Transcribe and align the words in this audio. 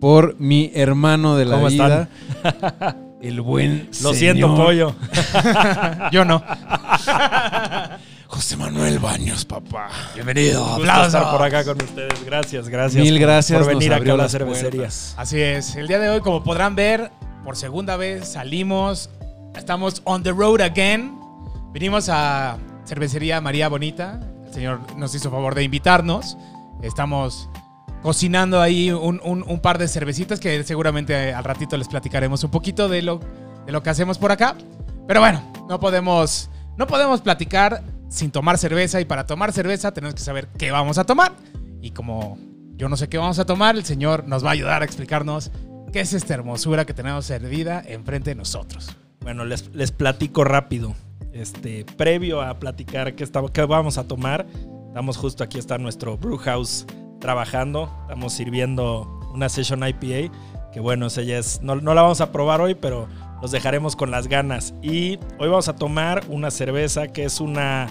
por 0.00 0.38
mi 0.38 0.70
hermano 0.74 1.36
de 1.36 1.44
la 1.44 1.56
¿Cómo 1.56 1.68
vida, 1.68 2.08
el 3.20 3.40
buen 3.40 3.90
Lo 4.02 4.14
siento, 4.14 4.54
pollo. 4.54 4.94
Yo 6.12 6.24
no. 6.24 6.42
José 8.26 8.56
Manuel 8.56 8.98
Baños, 8.98 9.44
papá. 9.44 9.88
Bienvenido. 10.14 10.60
Gusto 10.60 10.82
Aplausos. 10.82 11.06
estar 11.14 11.30
por 11.32 11.42
acá 11.42 11.64
con 11.64 11.82
ustedes. 11.82 12.24
Gracias, 12.24 12.68
gracias. 12.68 13.02
Mil 13.02 13.18
gracias, 13.18 13.58
por 13.58 13.68
venir 13.68 13.92
acá 13.92 14.04
a 14.12 14.16
la 14.16 14.22
las 14.24 14.32
cervecería. 14.32 14.80
puertas. 14.82 15.14
Así 15.16 15.40
es, 15.40 15.74
el 15.76 15.88
día 15.88 15.98
de 15.98 16.10
hoy, 16.10 16.20
como 16.20 16.44
podrán 16.44 16.76
ver, 16.76 17.10
por 17.44 17.56
segunda 17.56 17.96
vez 17.96 18.28
salimos, 18.28 19.08
estamos 19.56 20.02
on 20.04 20.22
the 20.22 20.30
road 20.32 20.60
again. 20.60 21.18
Vinimos 21.72 22.08
a 22.10 22.58
Cervecería 22.86 23.40
María 23.40 23.68
Bonita, 23.68 24.20
el 24.46 24.52
señor 24.52 24.80
nos 24.96 25.14
hizo 25.14 25.30
favor 25.30 25.54
de 25.54 25.64
invitarnos. 25.64 26.36
Estamos 26.82 27.48
cocinando 28.02 28.60
ahí 28.60 28.90
un, 28.90 29.20
un- 29.24 29.60
par 29.60 29.78
de 29.78 29.88
cervecitas 29.88 30.40
que 30.40 30.62
seguramente 30.64 31.32
al 31.32 31.44
ratito 31.44 31.76
les 31.76 31.88
platicaremos 31.88 32.44
un 32.44 32.50
poquito 32.50 32.88
de 32.88 33.02
lo, 33.02 33.20
de 33.66 33.72
lo 33.72 33.82
que 33.82 33.90
hacemos 33.90 34.18
por 34.18 34.32
acá. 34.32 34.56
Pero 35.06 35.20
bueno, 35.20 35.42
no 35.68 35.80
podemos, 35.80 36.50
no 36.76 36.86
podemos 36.86 37.20
platicar 37.20 37.82
sin 38.08 38.30
tomar 38.30 38.56
cerveza 38.58 39.00
y 39.00 39.04
para 39.04 39.26
tomar 39.26 39.52
cerveza 39.52 39.92
tenemos 39.92 40.14
que 40.14 40.20
saber 40.22 40.48
qué 40.58 40.70
vamos 40.70 40.98
a 40.98 41.04
tomar. 41.04 41.32
Y 41.80 41.90
como 41.90 42.38
yo 42.76 42.88
no 42.88 42.96
sé 42.96 43.08
qué 43.08 43.18
vamos 43.18 43.38
a 43.38 43.46
tomar, 43.46 43.74
el 43.76 43.84
señor 43.84 44.26
nos 44.28 44.44
va 44.44 44.50
a 44.50 44.52
ayudar 44.52 44.82
a 44.82 44.84
explicarnos 44.84 45.50
qué 45.92 46.00
es 46.00 46.12
esta 46.12 46.34
hermosura 46.34 46.84
que 46.84 46.94
tenemos 46.94 47.24
servida 47.24 47.82
enfrente 47.86 48.30
de 48.30 48.34
nosotros. 48.36 48.94
Bueno, 49.20 49.44
les, 49.44 49.74
les 49.74 49.90
platico 49.90 50.44
rápido. 50.44 50.94
Este, 51.32 51.84
previo 51.96 52.40
a 52.42 52.58
platicar 52.58 53.14
qué, 53.14 53.24
estamos- 53.24 53.50
qué 53.50 53.62
vamos 53.62 53.98
a 53.98 54.04
tomar, 54.04 54.46
estamos 54.88 55.16
justo 55.16 55.44
aquí, 55.44 55.58
está 55.58 55.78
nuestro 55.78 56.16
brew 56.16 56.36
house 56.38 56.86
trabajando. 57.20 57.90
Estamos 58.02 58.32
sirviendo 58.32 59.08
una 59.34 59.48
session 59.48 59.86
IPA, 59.86 60.32
que 60.72 60.80
bueno, 60.80 61.06
esa 61.06 61.22
ya 61.22 61.38
es, 61.38 61.60
no, 61.62 61.76
no 61.76 61.94
la 61.94 62.02
vamos 62.02 62.20
a 62.20 62.32
probar 62.32 62.60
hoy, 62.60 62.74
pero 62.74 63.08
los 63.42 63.50
dejaremos 63.50 63.96
con 63.96 64.10
las 64.10 64.26
ganas. 64.28 64.74
Y 64.82 65.18
hoy 65.38 65.48
vamos 65.48 65.68
a 65.68 65.76
tomar 65.76 66.22
una 66.28 66.50
cerveza 66.50 67.08
que 67.08 67.24
es 67.24 67.40
una 67.40 67.86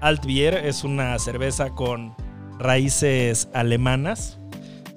Altbier, 0.00 0.54
es 0.54 0.84
una 0.84 1.18
cerveza 1.18 1.70
con 1.70 2.14
raíces 2.58 3.48
alemanas. 3.54 4.38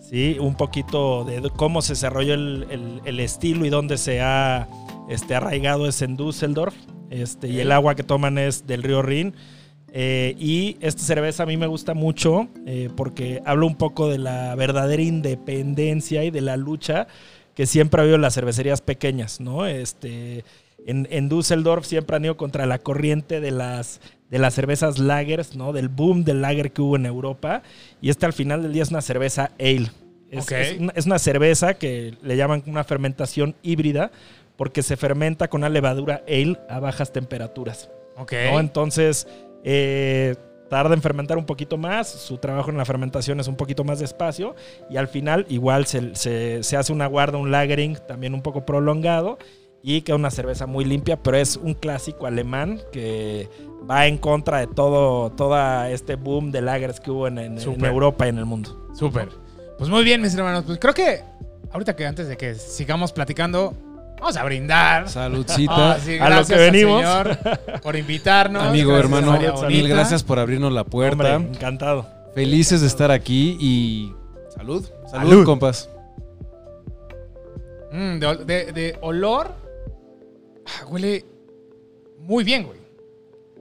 Sí, 0.01 0.37
un 0.39 0.55
poquito 0.55 1.23
de 1.25 1.49
cómo 1.49 1.81
se 1.81 1.93
desarrolló 1.93 2.35
el, 2.35 2.67
el- 2.69 3.01
el 3.05 3.19
estilo 3.19 3.65
y 3.65 3.69
dónde 3.69 3.97
se 3.97 4.21
ha 4.21 4.67
este, 5.09 5.35
arraigado 5.35 5.87
es 5.87 6.01
en 6.03 6.15
Düsseldorf. 6.15 6.75
Este, 7.09 7.47
Y 7.47 7.59
el 7.59 7.71
agua 7.71 7.95
que 7.95 8.03
toman 8.03 8.37
es 8.37 8.67
del 8.67 8.83
río 8.83 9.01
Rin. 9.01 9.35
Eh, 9.97 10.35
y 10.37 10.75
esta 10.81 11.01
cerveza 11.03 11.43
a 11.43 11.45
mí 11.45 11.55
me 11.55 11.67
gusta 11.67 11.93
mucho 11.93 12.49
eh, 12.65 12.89
porque 12.97 13.41
habla 13.45 13.65
un 13.65 13.75
poco 13.77 14.09
de 14.09 14.17
la 14.17 14.53
verdadera 14.55 15.01
independencia 15.01 16.25
y 16.25 16.31
de 16.31 16.41
la 16.41 16.57
lucha 16.57 17.07
que 17.53 17.65
siempre 17.65 17.99
ha 17.99 18.01
habido 18.01 18.17
en 18.17 18.21
las 18.21 18.33
cervecerías 18.33 18.81
pequeñas, 18.81 19.39
¿no? 19.39 19.65
Este, 19.65 20.43
en, 20.85 21.07
en 21.11 21.29
Düsseldorf 21.29 21.85
siempre 21.85 22.17
han 22.17 22.25
ido 22.25 22.35
contra 22.35 22.65
la 22.65 22.79
corriente 22.79 23.39
de 23.39 23.51
las, 23.51 24.01
de 24.29 24.37
las 24.37 24.53
cervezas 24.53 24.99
lagers, 24.99 25.55
¿no? 25.55 25.71
Del 25.71 25.87
boom 25.87 26.25
del 26.25 26.41
lager 26.41 26.73
que 26.73 26.81
hubo 26.81 26.97
en 26.97 27.05
Europa. 27.05 27.63
Y 28.01 28.09
esta 28.09 28.25
al 28.25 28.33
final 28.33 28.63
del 28.63 28.73
día 28.73 28.83
es 28.83 28.89
una 28.89 29.01
cerveza 29.01 29.51
ale. 29.57 29.89
Es, 30.29 30.43
Ok. 30.43 30.51
es 30.51 30.77
una, 30.77 30.93
es 30.93 31.05
una 31.05 31.19
cerveza 31.19 31.75
que 31.75 32.15
le 32.21 32.35
llaman 32.35 32.63
una 32.67 32.83
fermentación 32.83 33.55
híbrida 33.63 34.11
porque 34.57 34.83
se 34.83 34.97
fermenta 34.97 35.47
con 35.47 35.61
una 35.61 35.69
levadura 35.69 36.21
ale 36.27 36.59
a 36.67 36.81
bajas 36.81 37.13
temperaturas. 37.13 37.89
Ok. 38.17 38.33
¿no? 38.51 38.59
Entonces, 38.59 39.27
eh, 39.65 40.35
tarda 40.69 40.93
en 40.95 41.01
fermentar 41.01 41.37
un 41.37 41.45
poquito 41.45 41.77
más, 41.77 42.07
su 42.07 42.37
trabajo 42.37 42.69
en 42.71 42.77
la 42.77 42.85
fermentación 42.85 43.39
es 43.39 43.47
un 43.47 43.55
poquito 43.55 43.83
más 43.83 43.99
despacio 43.99 44.55
y 44.89 44.97
al 44.97 45.07
final 45.07 45.45
igual 45.49 45.85
se, 45.85 46.15
se- 46.15 46.63
se 46.63 46.77
hace 46.77 46.93
una 46.93 47.07
guarda, 47.07 47.37
un 47.37 47.51
lagering 47.51 47.97
también 48.07 48.33
un 48.33 48.41
poco 48.41 48.65
prolongado 48.65 49.37
y 49.83 50.01
queda 50.01 50.15
una 50.15 50.31
cerveza 50.31 50.65
muy 50.65 50.83
limpia, 50.85 51.21
pero 51.21 51.37
es 51.37 51.57
un 51.57 51.73
clásico 51.75 52.25
alemán 52.25 52.81
que 52.91 53.47
va 53.89 54.07
en 54.07 54.17
contra 54.17 54.57
de 54.59 54.67
todo, 54.67 55.29
todo 55.31 55.83
este 55.85 56.15
boom 56.15 56.51
de 56.51 56.61
lagers 56.61 56.99
que 56.99 57.11
hubo 57.11 57.27
en, 57.27 57.37
en- 57.37 57.57
en. 57.59 57.85
Europa 57.85 58.25
y 58.25 58.29
en 58.29 58.39
el 58.39 58.45
mundo. 58.45 58.87
Súper. 58.95 59.29
Pues 59.77 59.89
muy 59.89 60.03
bien, 60.03 60.21
mis 60.21 60.33
hermanos. 60.33 60.63
Pues 60.65 60.79
creo 60.79 60.93
que 60.95 61.21
ahorita 61.71 61.95
que 61.95 62.05
antes 62.07 62.27
de 62.27 62.37
que 62.37 62.55
sigamos 62.55 63.11
platicando, 63.13 63.75
vamos 64.19 64.35
a 64.37 64.43
brindar. 64.43 65.09
Saludcita. 65.09 65.73
Ah, 65.95 65.97
sí, 66.03 66.17
A 66.19 66.29
lo 66.29 66.45
que 66.45 66.55
venimos. 66.55 67.01
señor 67.01 67.37
por 67.81 67.95
invitarnos. 67.95 68.63
Amigo, 68.63 68.91
Gracias, 68.93 69.11
hermano, 69.21 69.67
mil 69.67 69.87
gracias 69.87 70.23
por 70.23 70.39
abrirnos 70.39 70.71
la 70.73 70.83
puerta. 70.83 71.35
Hombre, 71.37 71.51
encantado. 71.55 72.07
Felices 72.33 72.81
de 72.81 72.87
estar 72.87 73.11
aquí 73.11 73.57
y 73.59 74.13
salud. 74.55 74.83
Salud, 75.09 75.29
Salud. 75.29 75.45
compas. 75.45 75.89
Mm, 77.91 78.19
de, 78.19 78.27
ol- 78.27 78.45
de- 78.45 78.71
de 78.71 78.97
olor. 79.01 79.51
ah, 80.65 80.85
huele 80.87 81.23
muy 82.19 82.43
bien, 82.43 82.63
güey. 82.65 82.79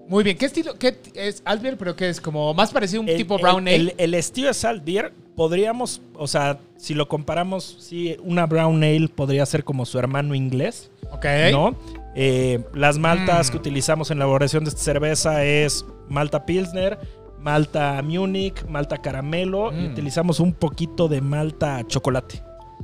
Muy 0.08 0.24
bien. 0.24 0.36
¿Qué 0.36 0.46
estilo? 0.46 0.74
¿Qué 0.78 0.96
es 1.14 1.42
Albert? 1.44 1.78
Pero 1.78 1.94
que 1.96 2.08
es 2.08 2.20
como 2.20 2.52
más 2.54 2.72
parecido 2.72 3.00
a 3.00 3.02
un 3.04 3.08
El- 3.08 3.16
tipo 3.16 3.36
el- 3.36 3.42
brown 3.42 3.66
ale. 3.68 3.74
El, 3.76 3.94
el 3.98 4.14
estilo 4.14 4.48
de 4.48 4.54
Salt 4.54 4.84
Beer, 4.84 5.12
podríamos, 5.36 6.00
o 6.16 6.26
sea, 6.26 6.58
si 6.76 6.94
lo 6.94 7.08
comparamos, 7.08 7.76
sí, 7.80 8.16
una 8.24 8.46
brown 8.46 8.82
ale 8.82 9.08
podría 9.08 9.44
ser 9.46 9.64
como 9.64 9.84
su 9.86 9.98
hermano 9.98 10.34
inglés, 10.34 10.90
ok. 11.12 11.26
¿no? 11.52 11.74
Eh, 12.14 12.60
las 12.74 12.98
maltas 12.98 13.48
Mm. 13.48 13.50
que 13.50 13.56
utilizamos 13.56 14.10
en 14.10 14.18
la 14.18 14.24
elaboración 14.24 14.64
de 14.64 14.70
esta 14.70 14.82
cerveza 14.82 15.44
es 15.44 15.84
malta 16.08 16.46
pilsner, 16.46 16.98
malta 17.40 18.00
munich, 18.02 18.64
malta 18.68 18.98
caramelo 18.98 19.72
y 19.72 19.88
Mm. 19.88 19.92
utilizamos 19.92 20.40
un 20.40 20.52
poquito 20.52 21.08
de 21.08 21.20
malta 21.20 21.82
chocolate 21.86 22.40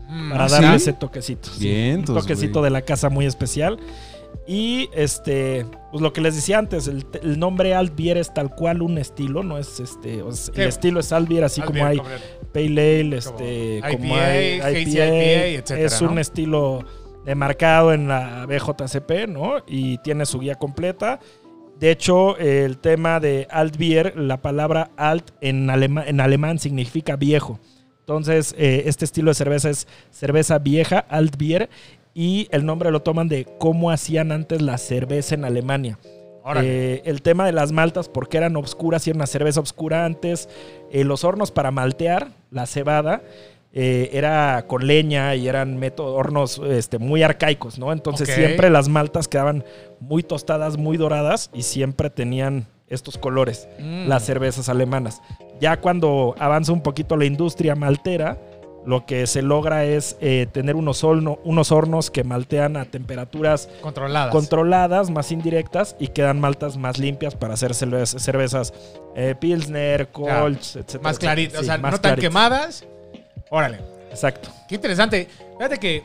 Mm, 0.08 0.30
para 0.32 0.44
¿Ah, 0.44 0.48
darle 0.48 0.68
sí? 0.70 0.74
ese 0.74 0.92
toquecito. 0.94 1.48
sí. 1.50 1.64
Bien, 1.64 1.94
un 1.94 1.98
entonces, 2.00 2.24
toquecito 2.24 2.62
de 2.62 2.70
la 2.70 2.82
casa 2.82 3.08
muy 3.10 3.26
especial. 3.26 3.78
Y 4.46 4.88
este, 4.94 5.64
pues 5.92 6.02
lo 6.02 6.12
que 6.12 6.20
les 6.20 6.34
decía 6.34 6.58
antes, 6.58 6.88
el, 6.88 7.06
el 7.22 7.38
nombre 7.38 7.74
Altbier 7.74 8.16
es 8.16 8.32
tal 8.34 8.54
cual 8.54 8.82
un 8.82 8.98
estilo, 8.98 9.42
no 9.44 9.58
es 9.58 9.78
este, 9.78 10.22
o 10.22 10.32
sea, 10.32 10.54
Sí. 10.54 10.60
el 10.62 10.68
estilo 10.68 11.00
es 11.00 11.12
Altbier, 11.12 11.44
así 11.44 11.60
como 11.60 11.84
hay 11.84 11.98
correcto. 11.98 12.48
Pale 12.52 13.00
Ale, 13.00 13.16
este, 13.18 13.80
Como 13.82 13.92
como, 13.98 14.14
IPA, 14.16 14.24
hay 14.26 14.56
IPA, 14.56 14.90
IPA, 14.90 15.46
etcétera, 15.46 15.80
es 15.86 16.02
¿no? 16.02 16.10
un 16.10 16.18
estilo 16.18 16.84
demarcado 17.24 17.92
en 17.92 18.08
la 18.08 18.46
BJCP, 18.46 19.28
¿no? 19.28 19.58
Y 19.68 19.98
tiene 19.98 20.26
su 20.26 20.40
guía 20.40 20.56
completa. 20.56 21.20
De 21.78 21.90
hecho, 21.92 22.36
el 22.38 22.78
tema 22.78 23.20
de 23.20 23.46
Altbier, 23.50 24.14
la 24.16 24.42
palabra 24.42 24.90
Alt 24.96 25.30
en, 25.40 25.68
alema- 25.70 26.04
en 26.06 26.20
alemán 26.20 26.58
significa 26.58 27.14
viejo. 27.16 27.60
Entonces, 28.00 28.54
eh, 28.58 28.82
este 28.86 29.04
estilo 29.04 29.30
de 29.30 29.34
cerveza 29.34 29.70
es 29.70 29.86
cerveza 30.10 30.58
vieja, 30.58 30.98
Altbier, 30.98 31.70
y 32.14 32.48
el 32.50 32.66
nombre 32.66 32.90
lo 32.90 33.02
toman 33.02 33.28
de 33.28 33.46
cómo 33.58 33.90
hacían 33.90 34.32
antes 34.32 34.60
la 34.62 34.78
cerveza 34.78 35.34
en 35.34 35.44
Alemania. 35.44 35.98
Eh, 36.56 37.02
el 37.04 37.22
tema 37.22 37.46
de 37.46 37.52
las 37.52 37.70
maltas, 37.70 38.08
porque 38.08 38.36
eran 38.38 38.56
obscuras 38.56 39.06
y 39.06 39.10
era 39.10 39.18
una 39.18 39.26
cerveza 39.26 39.60
obscura 39.60 40.04
antes. 40.04 40.48
Eh, 40.90 41.04
los 41.04 41.22
hornos 41.22 41.52
para 41.52 41.70
maltear 41.70 42.28
la 42.50 42.66
cebada 42.66 43.22
eh, 43.72 44.10
era 44.14 44.64
con 44.66 44.86
leña 44.86 45.36
y 45.36 45.46
eran 45.46 45.76
métodos, 45.78 46.18
hornos 46.18 46.60
este, 46.66 46.98
muy 46.98 47.22
arcaicos, 47.22 47.78
¿no? 47.78 47.92
Entonces 47.92 48.28
siempre 48.28 48.68
las 48.70 48.88
maltas 48.88 49.28
quedaban 49.28 49.64
muy 50.00 50.22
tostadas, 50.24 50.76
muy 50.76 50.96
doradas 50.96 51.50
y 51.54 51.62
siempre 51.62 52.10
tenían 52.10 52.66
estos 52.88 53.16
colores, 53.16 53.68
Mm. 53.78 54.08
las 54.08 54.24
cervezas 54.24 54.68
alemanas. 54.68 55.22
Ya 55.60 55.76
cuando 55.80 56.34
avanza 56.38 56.72
un 56.72 56.82
poquito 56.82 57.16
la 57.16 57.26
industria 57.26 57.76
maltera, 57.76 58.38
lo 58.86 59.04
que 59.04 59.26
se 59.26 59.42
logra 59.42 59.84
es 59.84 60.16
eh, 60.20 60.46
tener 60.50 60.74
unos, 60.76 61.04
horno- 61.04 61.38
unos 61.44 61.70
hornos 61.70 62.10
que 62.10 62.24
maltean 62.24 62.76
a 62.76 62.86
temperaturas 62.86 63.68
Controladas. 63.82 64.32
controladas, 64.32 65.10
más 65.10 65.30
indirectas 65.32 65.96
y 65.98 66.08
quedan 66.08 66.40
maltas 66.40 66.76
más 66.78 66.98
limpias 66.98 67.34
para 67.34 67.54
hacer 67.54 67.72
cerveza- 67.74 68.18
cervezas 68.18 68.72
eh, 69.14 69.34
Pilsner, 69.38 70.08
Kolsch, 70.08 70.76
etc. 70.76 71.02
más 71.02 71.18
claritas. 71.18 71.60
o 71.60 71.64
sea, 71.64 71.76
no 71.78 72.00
tan 72.00 72.16
quemadas. 72.16 72.84
Órale. 73.50 73.78
Exacto. 74.10 74.48
Qué 74.68 74.76
interesante. 74.76 75.28
Fíjate 75.58 75.78
que 75.78 76.02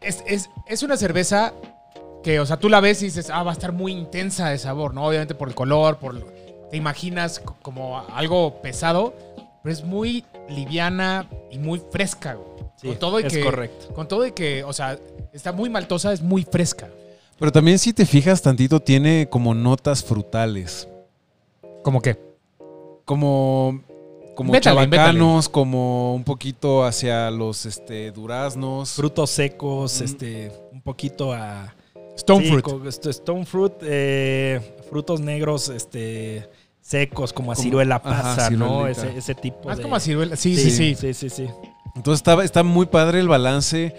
es, 0.00 0.22
es- 0.26 0.50
es 0.68 0.82
una 0.82 0.96
cerveza 0.96 1.52
que, 2.22 2.40
o 2.40 2.46
sea, 2.46 2.56
tú 2.58 2.68
la 2.68 2.80
ves 2.80 3.02
y 3.02 3.06
dices, 3.06 3.30
ah, 3.30 3.42
va 3.42 3.50
a 3.50 3.54
estar 3.54 3.72
muy 3.72 3.92
intensa 3.92 4.48
de 4.50 4.58
sabor, 4.58 4.94
¿no? 4.94 5.06
Obviamente 5.06 5.34
por 5.34 5.48
el 5.48 5.54
color, 5.54 5.98
por 5.98 6.20
te 6.70 6.76
imaginas 6.76 7.38
co- 7.40 7.56
como 7.62 7.98
algo 8.14 8.60
pesado, 8.62 9.14
pero 9.62 9.72
es 9.72 9.84
muy 9.84 10.24
liviana 10.48 11.28
y 11.50 11.58
muy 11.58 11.80
fresca, 11.90 12.34
güey. 12.34 12.48
Sí, 12.76 12.88
con 12.88 12.98
todo 12.98 13.20
y 13.20 13.24
es 13.24 13.32
que, 13.32 13.40
correcto. 13.40 13.94
Con 13.94 14.08
todo 14.08 14.26
y 14.26 14.32
que, 14.32 14.64
o 14.64 14.72
sea, 14.72 14.98
está 15.32 15.52
muy 15.52 15.70
maltosa, 15.70 16.12
es 16.12 16.22
muy 16.22 16.44
fresca. 16.44 16.88
Pero 17.38 17.50
también 17.52 17.78
si 17.78 17.92
te 17.92 18.06
fijas 18.06 18.42
tantito, 18.42 18.80
tiene 18.80 19.28
como 19.28 19.54
notas 19.54 20.04
frutales. 20.04 20.88
¿Cómo 21.82 22.00
qué? 22.00 22.18
Como, 23.04 23.80
como 24.34 24.52
Vétale, 24.52 24.88
como 25.50 26.14
un 26.14 26.24
poquito 26.24 26.84
hacia 26.84 27.30
los 27.30 27.66
este, 27.66 28.10
duraznos. 28.12 28.92
Frutos 28.92 29.30
secos, 29.30 30.00
Mm. 30.00 30.04
este, 30.04 30.52
un 30.72 30.80
poquito 30.80 31.32
a... 31.32 31.74
Stone 32.16 32.44
sí, 32.44 32.50
fruit. 32.50 33.06
stone 33.08 33.44
fruit, 33.44 33.72
eh, 33.82 34.60
frutos 34.88 35.20
negros, 35.20 35.68
este, 35.68 36.48
secos, 36.84 37.32
como 37.32 37.50
a 37.50 37.56
ciruela 37.56 37.96
ajá, 37.96 38.22
pasa, 38.36 38.50
¿no? 38.50 38.86
Ese, 38.86 39.16
ese 39.16 39.34
tipo 39.34 39.66
Más 39.68 39.78
de... 39.78 39.82
como 39.82 39.96
a 39.96 40.00
ciruela. 40.00 40.36
Sí, 40.36 40.54
sí, 40.54 40.70
sí. 40.70 40.94
Sí, 40.94 41.14
sí, 41.14 41.30
sí. 41.30 41.46
Entonces 41.96 42.18
está, 42.20 42.44
está 42.44 42.62
muy 42.62 42.86
padre 42.86 43.20
el 43.20 43.28
balance 43.28 43.94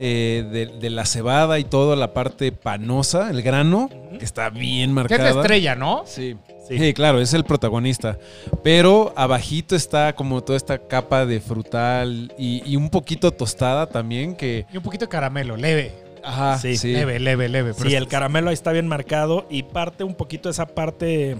eh, 0.00 0.44
de, 0.50 0.66
de 0.66 0.90
la 0.90 1.04
cebada 1.06 1.58
y 1.60 1.64
toda 1.64 1.94
la 1.94 2.12
parte 2.12 2.50
panosa, 2.50 3.30
el 3.30 3.42
grano, 3.42 3.88
que 4.18 4.24
está 4.24 4.50
bien 4.50 4.90
Que 4.90 4.94
marcada. 4.94 5.28
es 5.28 5.34
la 5.36 5.40
estrella, 5.42 5.74
¿no? 5.76 6.02
Sí. 6.06 6.36
Sí. 6.66 6.78
Sí, 6.78 6.94
claro, 6.94 7.20
es 7.20 7.34
el 7.34 7.44
protagonista. 7.44 8.18
Pero 8.64 9.12
abajito 9.16 9.76
está 9.76 10.14
como 10.14 10.42
toda 10.42 10.56
esta 10.56 10.78
capa 10.78 11.26
de 11.26 11.38
frutal 11.40 12.32
y, 12.38 12.62
y 12.64 12.76
un 12.76 12.88
poquito 12.88 13.30
tostada 13.30 13.86
también 13.86 14.34
que... 14.34 14.64
Y 14.72 14.78
un 14.78 14.82
poquito 14.82 15.04
de 15.04 15.10
caramelo, 15.10 15.56
leve. 15.58 15.92
Ajá, 16.24 16.58
Sí. 16.58 16.78
sí. 16.78 16.90
Leve, 16.92 17.20
leve, 17.20 17.50
leve. 17.50 17.74
pero 17.76 17.90
Sí, 17.90 17.94
el 17.94 18.08
caramelo 18.08 18.48
ahí 18.48 18.54
está 18.54 18.72
bien 18.72 18.88
marcado 18.88 19.46
y 19.50 19.62
parte 19.64 20.04
un 20.04 20.14
poquito 20.14 20.48
de 20.48 20.52
esa 20.52 20.64
parte 20.66 21.36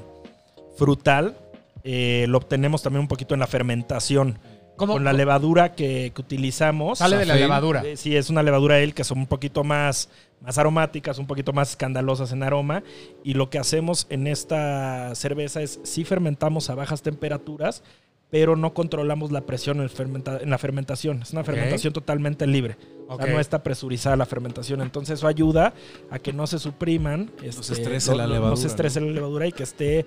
frutal 0.76 1.36
eh, 1.82 2.24
lo 2.28 2.38
obtenemos 2.38 2.82
también 2.82 3.00
un 3.02 3.08
poquito 3.08 3.34
en 3.34 3.40
la 3.40 3.46
fermentación. 3.46 4.38
¿Cómo? 4.76 4.94
Con 4.94 5.04
la 5.04 5.12
levadura 5.12 5.74
que, 5.74 6.10
que 6.14 6.20
utilizamos. 6.20 6.98
Sale 6.98 7.16
de 7.18 7.26
la 7.26 7.36
levadura. 7.36 7.82
Eh, 7.84 7.96
Sí, 7.96 8.16
es 8.16 8.28
una 8.30 8.42
levadura 8.42 8.76
ale 8.76 8.92
que 8.92 9.04
son 9.04 9.18
un 9.18 9.26
poquito 9.26 9.62
más, 9.62 10.08
más 10.40 10.58
aromáticas, 10.58 11.18
un 11.18 11.26
poquito 11.28 11.52
más 11.52 11.70
escandalosas 11.70 12.32
en 12.32 12.42
aroma. 12.42 12.82
Y 13.22 13.34
lo 13.34 13.50
que 13.50 13.58
hacemos 13.58 14.06
en 14.10 14.26
esta 14.26 15.14
cerveza 15.14 15.62
es 15.62 15.78
sí 15.84 16.04
fermentamos 16.04 16.70
a 16.70 16.74
bajas 16.74 17.02
temperaturas, 17.02 17.84
pero 18.30 18.56
no 18.56 18.74
controlamos 18.74 19.30
la 19.30 19.42
presión 19.42 19.76
en, 19.76 19.84
el 19.84 19.90
fermenta- 19.90 20.40
en 20.42 20.50
la 20.50 20.58
fermentación. 20.58 21.22
Es 21.22 21.32
una 21.32 21.44
fermentación 21.44 21.92
totalmente 21.92 22.44
libre. 22.48 22.76
O 23.06 23.16
sea, 23.16 23.26
no 23.26 23.38
está 23.38 23.62
presurizada 23.62 24.16
la 24.16 24.26
fermentación. 24.26 24.80
Entonces 24.80 25.20
eso 25.20 25.28
ayuda 25.28 25.72
a 26.10 26.18
que 26.18 26.32
no 26.32 26.48
se 26.48 26.58
supriman. 26.58 27.30
este, 27.44 27.62
se 27.62 27.74
estrese 27.74 28.16
la 28.16 28.26
No 28.26 28.32
levadura, 28.32 28.56
se 28.60 28.66
estrese 28.66 29.00
¿no? 29.00 29.06
la 29.06 29.12
levadura 29.12 29.46
y 29.46 29.52
que 29.52 29.62
esté 29.62 30.04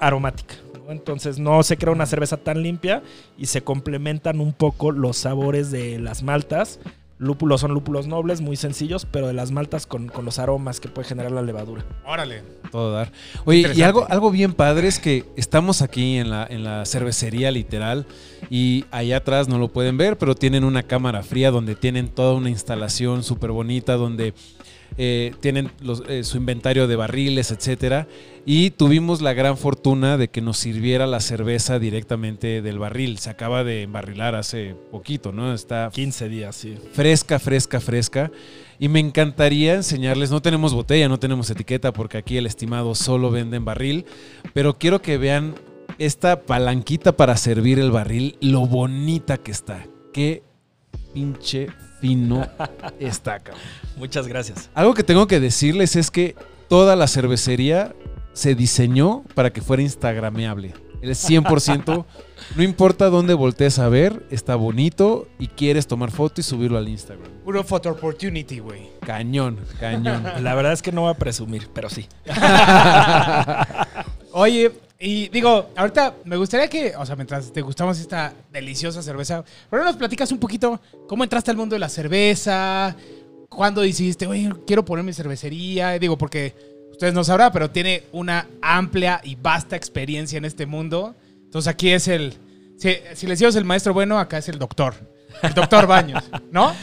aromática. 0.00 0.54
¿no? 0.74 0.92
Entonces 0.92 1.38
no 1.38 1.62
se 1.62 1.76
crea 1.76 1.92
una 1.92 2.06
cerveza 2.06 2.36
tan 2.36 2.62
limpia 2.62 3.02
y 3.36 3.46
se 3.46 3.62
complementan 3.62 4.40
un 4.40 4.52
poco 4.52 4.92
los 4.92 5.16
sabores 5.16 5.70
de 5.70 5.98
las 5.98 6.22
maltas. 6.22 6.80
Lúpulos 7.18 7.62
son 7.62 7.72
lúpulos 7.72 8.06
nobles, 8.06 8.42
muy 8.42 8.56
sencillos, 8.56 9.06
pero 9.10 9.26
de 9.26 9.32
las 9.32 9.50
maltas 9.50 9.86
con, 9.86 10.08
con 10.08 10.26
los 10.26 10.38
aromas 10.38 10.80
que 10.80 10.88
puede 10.88 11.08
generar 11.08 11.32
la 11.32 11.40
levadura. 11.40 11.82
Órale. 12.04 12.42
Todo 12.70 12.92
dar. 12.92 13.10
Oye, 13.46 13.72
y 13.74 13.80
algo, 13.80 14.06
algo 14.10 14.30
bien 14.30 14.52
padre 14.52 14.86
es 14.86 14.98
que 14.98 15.24
estamos 15.34 15.80
aquí 15.80 16.18
en 16.18 16.28
la, 16.28 16.46
en 16.48 16.62
la 16.62 16.84
cervecería 16.84 17.50
literal 17.50 18.06
y 18.50 18.84
allá 18.90 19.18
atrás 19.18 19.48
no 19.48 19.56
lo 19.56 19.68
pueden 19.68 19.96
ver, 19.96 20.18
pero 20.18 20.34
tienen 20.34 20.62
una 20.62 20.82
cámara 20.82 21.22
fría 21.22 21.50
donde 21.50 21.74
tienen 21.74 22.08
toda 22.08 22.34
una 22.34 22.50
instalación 22.50 23.22
súper 23.22 23.50
bonita, 23.50 23.94
donde 23.94 24.34
eh, 24.98 25.34
tienen 25.40 25.70
los- 25.80 26.02
eh, 26.08 26.24
su 26.24 26.36
inventario 26.36 26.86
de 26.86 26.96
barriles, 26.96 27.50
etcétera. 27.50 28.06
Y 28.44 28.70
tuvimos 28.70 29.20
la 29.22 29.32
gran 29.34 29.56
fortuna 29.58 30.16
de 30.16 30.28
que 30.28 30.40
nos 30.40 30.56
sirviera 30.58 31.06
la 31.06 31.20
cerveza 31.20 31.78
directamente 31.78 32.62
del 32.62 32.78
barril. 32.78 33.18
Se 33.18 33.28
acaba 33.30 33.64
de 33.64 33.82
embarrilar 33.82 34.34
hace 34.36 34.74
poquito, 34.90 35.32
¿no? 35.32 35.52
Está 35.52 35.90
15 35.92 36.28
días, 36.28 36.54
sí. 36.56 36.76
fresca, 36.92 37.38
fresca, 37.38 37.80
fresca. 37.80 38.30
Y 38.78 38.88
me 38.88 39.00
encantaría 39.00 39.74
enseñarles, 39.74 40.30
no 40.30 40.42
tenemos 40.42 40.74
botella, 40.74 41.08
no 41.08 41.18
tenemos 41.18 41.50
etiqueta 41.50 41.92
porque 41.92 42.18
aquí 42.18 42.36
el 42.36 42.46
estimado 42.46 42.94
solo 42.94 43.30
vende 43.30 43.56
en 43.56 43.64
barril, 43.64 44.04
pero 44.54 44.78
quiero 44.78 45.02
que 45.02 45.18
vean 45.18 45.54
esta 45.98 46.42
palanquita 46.42 47.16
para 47.16 47.36
servir 47.36 47.78
el 47.78 47.90
barril, 47.90 48.36
lo 48.40 48.66
bonita 48.66 49.38
que 49.38 49.50
está. 49.50 49.86
Qué 50.12 50.42
pinche 51.14 51.68
fino 52.06 52.46
está, 53.00 53.40
cabrón. 53.40 53.62
Muchas 53.96 54.28
gracias. 54.28 54.70
Algo 54.74 54.94
que 54.94 55.02
tengo 55.02 55.26
que 55.26 55.40
decirles 55.40 55.96
es 55.96 56.10
que 56.10 56.36
toda 56.68 56.96
la 56.96 57.08
cervecería 57.08 57.94
se 58.32 58.54
diseñó 58.54 59.24
para 59.34 59.52
que 59.52 59.60
fuera 59.60 59.82
instagrameable. 59.82 60.74
El 61.02 61.10
100%, 61.10 62.04
no 62.56 62.62
importa 62.62 63.10
dónde 63.10 63.34
voltees 63.34 63.78
a 63.78 63.88
ver, 63.88 64.26
está 64.30 64.56
bonito 64.56 65.28
y 65.38 65.48
quieres 65.48 65.86
tomar 65.86 66.10
foto 66.10 66.40
y 66.40 66.44
subirlo 66.44 66.78
al 66.78 66.88
Instagram. 66.88 67.28
Puro 67.44 67.62
photo 67.64 67.90
opportunity, 67.90 68.60
güey. 68.60 68.88
Cañón, 69.00 69.58
cañón. 69.78 70.24
La 70.40 70.54
verdad 70.54 70.72
es 70.72 70.82
que 70.82 70.92
no 70.92 71.02
voy 71.02 71.10
a 71.10 71.14
presumir, 71.14 71.68
pero 71.72 71.90
sí. 71.90 72.06
Oye, 74.32 74.72
y 74.98 75.28
digo, 75.28 75.70
ahorita 75.76 76.14
me 76.24 76.36
gustaría 76.36 76.68
que, 76.68 76.94
o 76.96 77.04
sea, 77.04 77.16
mientras 77.16 77.52
te 77.52 77.60
gustamos 77.60 78.00
esta 78.00 78.32
deliciosa 78.50 79.02
cerveza, 79.02 79.44
pero 79.68 79.84
nos 79.84 79.96
platicas 79.96 80.32
un 80.32 80.38
poquito 80.38 80.80
cómo 81.06 81.22
entraste 81.22 81.50
al 81.50 81.56
mundo 81.58 81.74
de 81.74 81.80
la 81.80 81.88
cerveza, 81.90 82.96
cuándo 83.48 83.82
decidiste, 83.82 84.26
oye, 84.26 84.50
quiero 84.66 84.84
poner 84.84 85.04
mi 85.04 85.12
cervecería. 85.12 85.98
Digo, 85.98 86.16
porque 86.16 86.54
ustedes 86.90 87.12
no 87.12 87.24
sabrán, 87.24 87.52
pero 87.52 87.70
tiene 87.70 88.04
una 88.12 88.48
amplia 88.62 89.20
y 89.22 89.34
vasta 89.34 89.76
experiencia 89.76 90.38
en 90.38 90.46
este 90.46 90.64
mundo. 90.64 91.14
Entonces 91.44 91.68
aquí 91.68 91.90
es 91.90 92.08
el, 92.08 92.34
si, 92.78 92.96
si 93.14 93.26
les 93.26 93.38
digo 93.38 93.50
es 93.50 93.56
el 93.56 93.64
maestro 93.64 93.92
bueno, 93.92 94.18
acá 94.18 94.38
es 94.38 94.48
el 94.48 94.58
doctor. 94.58 94.94
El 95.42 95.52
doctor 95.52 95.86
Baños, 95.88 96.24
¿no? 96.50 96.74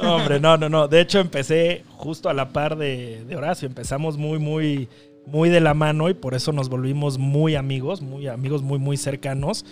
No, 0.00 0.16
hombre, 0.16 0.40
no, 0.40 0.56
no, 0.56 0.68
no. 0.68 0.88
De 0.88 1.00
hecho, 1.00 1.20
empecé 1.20 1.84
justo 1.96 2.28
a 2.28 2.34
la 2.34 2.48
par 2.48 2.76
de, 2.76 3.24
de 3.24 3.36
Horacio. 3.36 3.66
Empezamos 3.68 4.16
muy, 4.16 4.38
muy, 4.38 4.88
muy 5.26 5.48
de 5.50 5.60
la 5.60 5.74
mano 5.74 6.08
y 6.08 6.14
por 6.14 6.34
eso 6.34 6.52
nos 6.52 6.68
volvimos 6.68 7.18
muy 7.18 7.54
amigos, 7.56 8.00
muy 8.02 8.28
amigos, 8.28 8.62
muy, 8.62 8.78
muy 8.78 8.96
cercanos. 8.96 9.64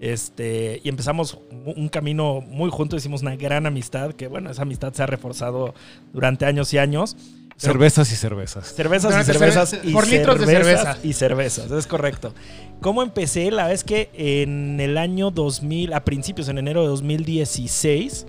Este, 0.00 0.80
y 0.84 0.88
empezamos 0.88 1.38
un 1.64 1.88
camino 1.88 2.40
muy 2.40 2.70
juntos, 2.70 3.00
hicimos 3.00 3.22
una 3.22 3.34
gran 3.34 3.66
amistad, 3.66 4.12
que 4.12 4.28
bueno, 4.28 4.50
esa 4.50 4.62
amistad 4.62 4.92
se 4.92 5.02
ha 5.02 5.06
reforzado 5.06 5.74
durante 6.12 6.46
años 6.46 6.72
y 6.72 6.78
años. 6.78 7.16
Pero- 7.60 7.72
Cervezas 7.72 8.12
y 8.12 8.14
cervezas. 8.14 8.72
Cervezas 8.72 9.20
y 9.20 9.24
cervezas 9.32 9.72
cerve- 9.74 9.88
y 9.88 9.92
por 9.92 10.06
litros 10.06 10.38
de 10.38 10.46
cervezas 10.46 10.80
cerveza. 10.98 10.98
y 11.08 11.12
cervezas, 11.12 11.70
es 11.72 11.86
correcto. 11.88 12.32
¿Cómo 12.80 13.02
empecé? 13.02 13.50
La 13.50 13.66
vez 13.66 13.82
que 13.82 14.10
en 14.14 14.78
el 14.78 14.96
año 14.96 15.32
2000, 15.32 15.92
a 15.92 16.04
principios, 16.04 16.48
en 16.48 16.58
enero 16.58 16.82
de 16.82 16.86
2016, 16.88 18.26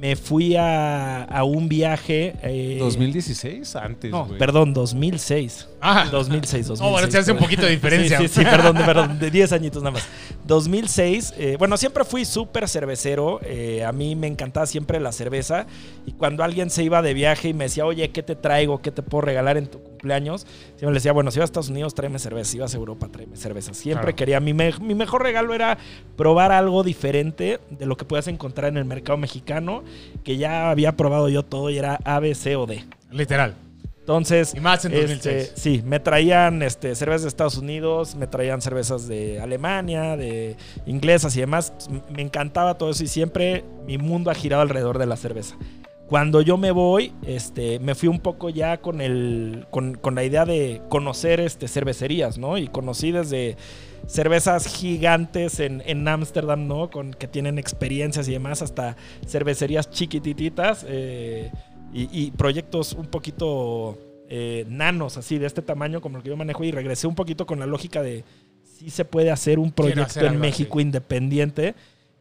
me 0.00 0.14
fui 0.16 0.54
a, 0.56 1.24
a 1.24 1.44
un 1.44 1.68
viaje. 1.68 2.34
eh, 2.42 2.76
2016, 2.78 3.76
antes, 3.76 4.10
No, 4.10 4.26
güey. 4.26 4.38
perdón, 4.38 4.72
2006. 4.72 5.68
Ah, 5.80 6.06
2006, 6.10 6.68
2006. 6.68 6.80
No, 6.80 6.90
bueno, 6.92 7.10
se 7.10 7.18
hace 7.18 7.32
un 7.32 7.38
poquito 7.38 7.62
de 7.62 7.70
diferencia. 7.70 8.18
Sí, 8.18 8.28
sí, 8.28 8.34
sí, 8.40 8.44
perdón, 8.44 8.76
perdón, 8.86 9.18
de 9.18 9.30
10 9.30 9.52
añitos 9.52 9.82
nada 9.82 9.92
más. 9.94 10.06
2006, 10.46 11.34
eh, 11.38 11.56
bueno, 11.58 11.76
siempre 11.76 12.04
fui 12.04 12.24
súper 12.24 12.68
cervecero, 12.68 13.40
eh, 13.44 13.84
a 13.84 13.92
mí 13.92 14.16
me 14.16 14.26
encantaba 14.26 14.66
siempre 14.66 14.98
la 14.98 15.12
cerveza 15.12 15.66
y 16.06 16.12
cuando 16.12 16.42
alguien 16.42 16.70
se 16.70 16.82
iba 16.82 17.00
de 17.02 17.14
viaje 17.14 17.48
y 17.50 17.54
me 17.54 17.64
decía, 17.64 17.86
oye, 17.86 18.10
¿qué 18.10 18.22
te 18.22 18.34
traigo? 18.34 18.80
¿Qué 18.82 18.90
te 18.90 19.02
puedo 19.02 19.22
regalar 19.22 19.56
en 19.56 19.66
tu 19.66 19.80
cumpleaños? 19.98 20.46
Siempre 20.76 20.88
le 20.90 20.94
decía, 20.94 21.12
bueno, 21.12 21.30
si 21.30 21.38
vas 21.38 21.44
a 21.44 21.50
Estados 21.50 21.68
Unidos, 21.68 21.94
tráeme 21.94 22.18
cerveza, 22.18 22.50
si 22.50 22.58
vas 22.58 22.72
a 22.74 22.76
Europa, 22.76 23.08
tráeme 23.10 23.36
cerveza. 23.36 23.74
Siempre 23.74 24.02
Claro. 24.02 24.16
quería, 24.16 24.40
mi, 24.40 24.54
me- 24.54 24.72
mi 24.80 24.94
mejor 24.94 25.22
regalo 25.22 25.54
era 25.54 25.78
probar 26.16 26.52
algo 26.52 26.82
diferente 26.82 27.60
de 27.70 27.86
lo 27.86 27.96
que 27.96 28.04
puedas 28.04 28.28
encontrar 28.28 28.70
en 28.70 28.76
el 28.76 28.84
mercado 28.84 29.18
mexicano, 29.18 29.82
que 30.24 30.36
ya 30.36 30.70
había 30.70 30.96
probado 30.96 31.28
yo 31.28 31.44
todo 31.44 31.70
y 31.70 31.78
era 31.78 31.98
A, 32.04 32.20
B, 32.20 32.34
C 32.34 32.56
o 32.56 32.66
D. 32.66 32.84
Literal. 33.10 33.54
Entonces, 34.00 34.54
Y 34.54 34.60
más 34.60 34.86
en 34.86 34.94
este, 34.94 35.02
2006. 35.06 35.52
sí, 35.54 35.82
me 35.84 36.00
traían 36.00 36.62
este, 36.62 36.94
cervezas 36.94 37.22
de 37.24 37.28
Estados 37.28 37.58
Unidos, 37.58 38.14
me 38.14 38.26
traían 38.26 38.62
cervezas 38.62 39.06
de 39.06 39.38
Alemania, 39.38 40.16
de 40.16 40.56
inglesas 40.86 41.36
y 41.36 41.40
demás. 41.40 41.74
Me 42.08 42.22
encantaba 42.22 42.78
todo 42.78 42.88
eso 42.88 43.04
y 43.04 43.06
siempre 43.06 43.64
mi 43.86 43.98
mundo 43.98 44.30
ha 44.30 44.34
girado 44.34 44.62
alrededor 44.62 44.96
de 44.96 45.04
la 45.04 45.16
cerveza. 45.18 45.56
Cuando 46.08 46.40
yo 46.40 46.56
me 46.56 46.70
voy, 46.70 47.12
este, 47.26 47.78
me 47.80 47.94
fui 47.94 48.08
un 48.08 48.18
poco 48.20 48.48
ya 48.48 48.78
con, 48.78 49.02
el, 49.02 49.66
con, 49.70 49.94
con 49.94 50.14
la 50.14 50.24
idea 50.24 50.46
de 50.46 50.80
conocer 50.88 51.38
este, 51.38 51.68
cervecerías, 51.68 52.38
¿no? 52.38 52.56
Y 52.56 52.68
conocí 52.68 53.12
desde 53.12 53.58
cervezas 54.06 54.66
gigantes 54.66 55.60
en 55.60 55.82
en 55.84 56.08
Ámsterdam, 56.08 56.66
¿no? 56.66 56.90
Con, 56.90 57.12
que 57.12 57.28
tienen 57.28 57.58
experiencias 57.58 58.26
y 58.26 58.32
demás, 58.32 58.62
hasta 58.62 58.96
cervecerías 59.26 59.90
chiquitititas 59.90 60.86
eh, 60.88 61.52
y, 61.92 62.08
y 62.10 62.30
proyectos 62.30 62.94
un 62.94 63.06
poquito 63.06 63.98
eh, 64.30 64.64
nanos, 64.66 65.18
así, 65.18 65.36
de 65.38 65.46
este 65.46 65.60
tamaño 65.60 66.00
como 66.00 66.16
el 66.16 66.22
que 66.22 66.30
yo 66.30 66.36
manejo. 66.38 66.64
Y 66.64 66.70
regresé 66.70 67.06
un 67.06 67.16
poquito 67.16 67.44
con 67.44 67.58
la 67.58 67.66
lógica 67.66 68.02
de 68.02 68.24
si 68.62 68.88
se 68.88 69.04
puede 69.04 69.30
hacer 69.30 69.58
un 69.58 69.72
proyecto 69.72 70.02
hacer 70.02 70.24
en 70.24 70.40
México 70.40 70.78
así. 70.78 70.86
independiente 70.86 71.74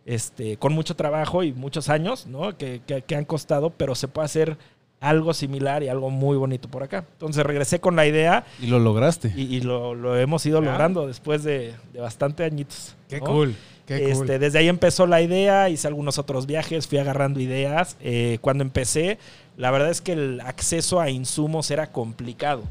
este, 0.07 0.57
con 0.57 0.73
mucho 0.73 0.95
trabajo 0.95 1.43
y 1.43 1.53
muchos 1.53 1.89
años, 1.89 2.25
¿no? 2.25 2.57
Que, 2.57 2.81
que- 2.87 3.03
que 3.03 3.15
han 3.15 3.25
costado, 3.25 3.69
pero 3.69 3.93
se 3.93 4.07
puede 4.07 4.25
hacer 4.25 4.57
algo 4.99 5.31
similar 5.35 5.83
y 5.83 5.89
algo 5.89 6.09
muy 6.09 6.37
bonito 6.37 6.67
por 6.69 6.81
acá. 6.81 7.05
Entonces 7.13 7.45
regresé 7.45 7.79
con 7.79 7.95
la 7.95 8.07
idea 8.07 8.45
Y 8.59 8.65
lo 8.65 8.79
lograste. 8.79 9.31
y, 9.35 9.41
y 9.55 9.61
lo, 9.61 9.93
lo 9.93 10.17
hemos 10.17 10.43
ido 10.47 10.59
logrando 10.59 11.05
después 11.05 11.43
de, 11.43 11.75
de 11.93 11.99
bastante 11.99 12.43
añitos. 12.43 12.95
Qué 13.07 13.19
¿no? 13.19 13.25
cool. 13.27 13.55
Qué 13.85 14.01
cool. 14.01 14.11
Este, 14.11 14.39
desde 14.39 14.57
ahí 14.59 14.67
empezó 14.69 15.05
la 15.05 15.21
idea, 15.21 15.69
hice 15.69 15.87
algunos 15.87 16.17
otros 16.17 16.47
viajes, 16.47 16.87
fui 16.87 16.97
agarrando 16.97 17.39
ideas. 17.39 17.95
Eh, 18.01 18.39
cuando 18.41 18.63
empecé, 18.63 19.19
la 19.55 19.69
verdad 19.71 19.91
es 19.91 20.01
que 20.01 20.13
el 20.13 20.41
acceso 20.41 20.99
a 20.99 21.09
insumos 21.11 21.69
era 21.69 21.91
complicado. 21.91 22.63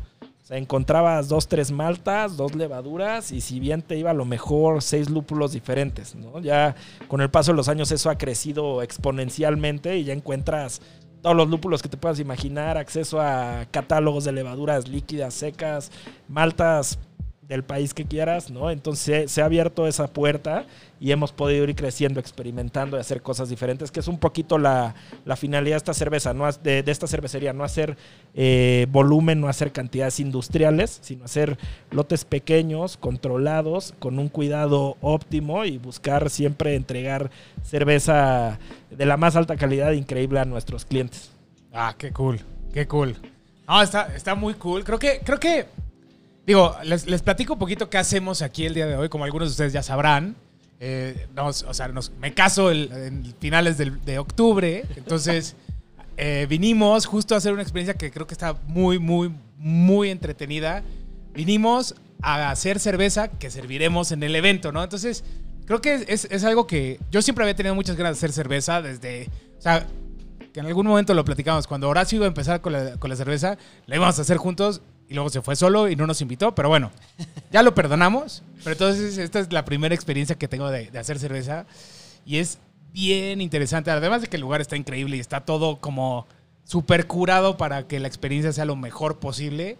O 0.46 0.48
sea, 0.48 0.58
encontrabas 0.58 1.26
dos, 1.26 1.48
tres 1.48 1.72
maltas, 1.72 2.36
dos 2.36 2.54
levaduras 2.54 3.32
y 3.32 3.40
si 3.40 3.58
bien 3.58 3.82
te 3.82 3.98
iba 3.98 4.12
a 4.12 4.14
lo 4.14 4.24
mejor 4.24 4.80
seis 4.80 5.10
lúpulos 5.10 5.50
diferentes, 5.50 6.14
¿no? 6.14 6.38
Ya 6.38 6.76
con 7.08 7.20
el 7.20 7.30
paso 7.30 7.50
de 7.50 7.56
los 7.56 7.68
años 7.68 7.90
eso 7.90 8.10
ha 8.10 8.16
crecido 8.16 8.80
exponencialmente 8.80 9.98
y 9.98 10.04
ya 10.04 10.12
encuentras 10.12 10.80
todos 11.20 11.34
los 11.34 11.48
lúpulos 11.48 11.82
que 11.82 11.88
te 11.88 11.96
puedas 11.96 12.20
imaginar, 12.20 12.78
acceso 12.78 13.20
a 13.20 13.66
catálogos 13.72 14.22
de 14.22 14.30
levaduras 14.30 14.86
líquidas, 14.86 15.34
secas, 15.34 15.90
maltas 16.28 17.00
del 17.48 17.62
país 17.62 17.94
que 17.94 18.04
quieras, 18.04 18.50
¿no? 18.50 18.70
Entonces 18.70 19.30
se 19.30 19.42
ha 19.42 19.44
abierto 19.44 19.86
esa 19.86 20.08
puerta 20.08 20.66
y 20.98 21.12
hemos 21.12 21.32
podido 21.32 21.64
ir 21.64 21.74
creciendo, 21.74 22.18
experimentando 22.18 22.96
y 22.96 23.00
hacer 23.00 23.22
cosas 23.22 23.48
diferentes, 23.48 23.90
que 23.90 24.00
es 24.00 24.08
un 24.08 24.18
poquito 24.18 24.58
la, 24.58 24.94
la 25.24 25.36
finalidad 25.36 25.74
de 25.74 25.78
esta 25.78 25.94
cerveza, 25.94 26.34
no 26.34 26.50
de, 26.50 26.82
de 26.82 26.92
esta 26.92 27.06
cervecería, 27.06 27.52
no 27.52 27.64
hacer 27.64 27.96
eh, 28.34 28.86
volumen, 28.90 29.40
no 29.40 29.48
hacer 29.48 29.72
cantidades 29.72 30.18
industriales, 30.20 30.98
sino 31.02 31.24
hacer 31.24 31.58
lotes 31.90 32.24
pequeños, 32.24 32.96
controlados, 32.96 33.94
con 33.98 34.18
un 34.18 34.28
cuidado 34.28 34.96
óptimo 35.00 35.64
y 35.64 35.78
buscar 35.78 36.30
siempre 36.30 36.74
entregar 36.74 37.30
cerveza 37.62 38.58
de 38.90 39.06
la 39.06 39.16
más 39.16 39.36
alta 39.36 39.56
calidad 39.56 39.92
increíble 39.92 40.40
a 40.40 40.44
nuestros 40.44 40.84
clientes. 40.84 41.30
Ah, 41.72 41.94
qué 41.96 42.10
cool, 42.12 42.40
qué 42.72 42.88
cool. 42.88 43.14
No, 43.68 43.82
está, 43.82 44.14
está 44.14 44.34
muy 44.34 44.54
cool. 44.54 44.84
Creo 44.84 44.98
que, 44.98 45.20
creo 45.24 45.38
que, 45.38 45.66
digo, 46.46 46.76
les, 46.84 47.06
les 47.06 47.22
platico 47.22 47.54
un 47.54 47.58
poquito 47.58 47.90
qué 47.90 47.98
hacemos 47.98 48.42
aquí 48.42 48.64
el 48.66 48.74
día 48.74 48.86
de 48.86 48.96
hoy, 48.96 49.08
como 49.08 49.24
algunos 49.24 49.48
de 49.48 49.52
ustedes 49.52 49.72
ya 49.72 49.82
sabrán. 49.82 50.36
Eh, 50.78 51.26
nos- 51.34 51.62
o 51.62 51.72
sea, 51.74 51.88
nos- 51.88 52.12
me 52.20 52.34
caso 52.34 52.70
el- 52.70 52.90
en 52.92 53.34
finales 53.40 53.78
del- 53.78 54.04
de 54.04 54.18
octubre, 54.18 54.84
entonces 54.96 55.56
eh, 56.18 56.46
vinimos 56.48 57.06
justo 57.06 57.34
a 57.34 57.38
hacer 57.38 57.52
una 57.52 57.62
experiencia 57.62 57.94
que 57.94 58.10
creo 58.10 58.26
que 58.26 58.34
está 58.34 58.54
muy, 58.66 58.98
muy, 58.98 59.32
muy 59.58 60.10
entretenida. 60.10 60.82
Vinimos 61.34 61.94
a 62.22 62.50
hacer 62.50 62.78
cerveza 62.78 63.28
que 63.28 63.50
serviremos 63.50 64.12
en 64.12 64.22
el 64.22 64.34
evento, 64.36 64.72
¿no? 64.72 64.82
Entonces, 64.82 65.24
creo 65.66 65.80
que 65.82 66.04
es, 66.08 66.26
es 66.30 66.44
algo 66.44 66.66
que 66.66 66.98
yo 67.10 67.20
siempre 67.22 67.44
había 67.44 67.54
tenido 67.56 67.74
muchas 67.74 67.96
ganas 67.96 68.12
de 68.14 68.18
hacer 68.18 68.32
cerveza 68.32 68.80
desde, 68.82 69.28
o 69.58 69.60
sea, 69.62 69.86
que 70.52 70.60
en 70.60 70.66
algún 70.66 70.86
momento 70.86 71.12
lo 71.12 71.24
platicamos. 71.24 71.66
Cuando 71.66 71.88
Horacio 71.88 72.16
iba 72.16 72.24
a 72.24 72.28
empezar 72.28 72.60
con 72.62 72.72
la, 72.72 72.96
con 72.96 73.10
la 73.10 73.16
cerveza, 73.16 73.58
la 73.86 73.96
íbamos 73.96 74.18
a 74.18 74.22
hacer 74.22 74.38
juntos 74.38 74.80
y 75.08 75.14
luego 75.14 75.30
se 75.30 75.42
fue 75.42 75.56
solo 75.56 75.88
y 75.88 75.96
no 75.96 76.06
nos 76.06 76.20
invitó. 76.20 76.54
Pero 76.54 76.68
bueno, 76.68 76.90
ya 77.52 77.62
lo 77.62 77.74
perdonamos. 77.74 78.42
Pero 78.58 78.72
entonces 78.72 79.18
esta 79.18 79.40
es 79.40 79.52
la 79.52 79.64
primera 79.64 79.94
experiencia 79.94 80.36
que 80.36 80.48
tengo 80.48 80.70
de, 80.70 80.90
hacer 80.98 81.18
cerveza 81.18 81.66
y 82.24 82.38
es 82.38 82.58
bien 82.92 83.40
interesante. 83.40 83.90
Además 83.90 84.22
de 84.22 84.28
que 84.28 84.36
el 84.36 84.42
lugar 84.42 84.60
está 84.60 84.76
increíble 84.76 85.16
y 85.16 85.20
está 85.20 85.40
todo 85.40 85.76
como 85.80 86.26
súper 86.64 87.06
curado 87.06 87.56
para 87.56 87.86
que 87.86 88.00
la 88.00 88.08
experiencia 88.08 88.52
sea 88.52 88.64
lo 88.64 88.76
mejor 88.76 89.18
posible. 89.18 89.76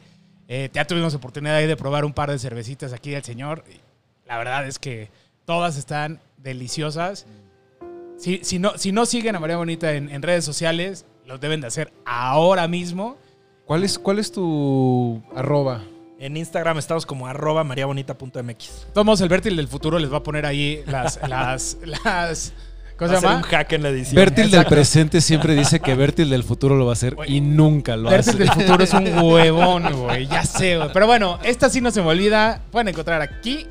Eh, 0.48 0.70
ya 0.72 0.86
tuvimos 0.86 1.14
oportunidad 1.14 1.56
ahí 1.56 1.66
de 1.66 1.76
probar 1.76 2.04
un 2.04 2.12
par 2.12 2.30
de 2.30 2.38
cervecitas 2.38 2.92
aquí 2.92 3.10
del 3.10 3.24
señor. 3.24 3.64
La 4.26 4.38
verdad 4.38 4.66
es 4.66 4.78
que 4.78 5.10
todas 5.44 5.76
están 5.76 6.20
deliciosas. 6.38 7.26
Si, 8.16 8.40
si, 8.44 8.58
no, 8.58 8.78
si 8.78 8.92
no 8.92 9.04
siguen 9.06 9.34
a 9.34 9.40
María 9.40 9.56
Bonita 9.56 9.92
en, 9.92 10.08
en 10.08 10.22
redes 10.22 10.44
sociales, 10.44 11.04
lo 11.26 11.38
deben 11.38 11.60
de 11.60 11.66
hacer 11.66 11.92
ahora 12.04 12.68
mismo. 12.68 13.16
¿Cuál 13.66 13.84
es, 13.84 13.98
¿Cuál 13.98 14.18
es 14.18 14.30
tu 14.32 15.22
arroba? 15.34 15.82
En 16.18 16.36
Instagram 16.36 16.78
estamos 16.78 17.04
como 17.04 17.26
arroba 17.26 17.64
mariabonita.mx. 17.64 18.86
Tomos 18.94 19.20
el 19.20 19.28
Bertil 19.28 19.56
del 19.56 19.68
futuro 19.68 19.98
les 19.98 20.10
va 20.12 20.18
a 20.18 20.22
poner 20.22 20.46
ahí 20.46 20.82
las... 20.86 21.18
las, 21.28 21.76
las 21.84 22.52
¿Cómo 22.96 23.10
Va 23.12 23.20
se 23.20 23.26
llama? 23.26 23.36
un 23.38 23.42
hack 23.42 23.72
en 23.72 23.82
la 23.82 23.88
edición. 23.90 24.14
Bertil 24.14 24.50
del 24.50 24.64
presente 24.64 25.20
siempre 25.20 25.54
dice 25.54 25.80
que 25.80 25.94
Bertil 25.94 26.30
del 26.30 26.44
futuro 26.44 26.76
lo 26.76 26.86
va 26.86 26.92
a 26.92 26.94
hacer 26.94 27.14
y 27.26 27.42
nunca 27.42 27.94
lo 27.96 28.08
Bertil 28.08 28.30
hace. 28.30 28.38
del 28.38 28.50
futuro 28.52 28.84
es 28.84 28.94
un 28.94 29.06
huevón, 29.18 29.92
güey. 30.04 30.26
Ya 30.28 30.44
sé, 30.44 30.78
güey. 30.78 30.88
Pero 30.94 31.06
bueno, 31.06 31.38
esta 31.42 31.68
sí 31.68 31.82
no 31.82 31.90
se 31.90 32.00
me 32.00 32.08
olvida. 32.08 32.62
Pueden 32.70 32.88
encontrar 32.88 33.20
aquí. 33.20 33.66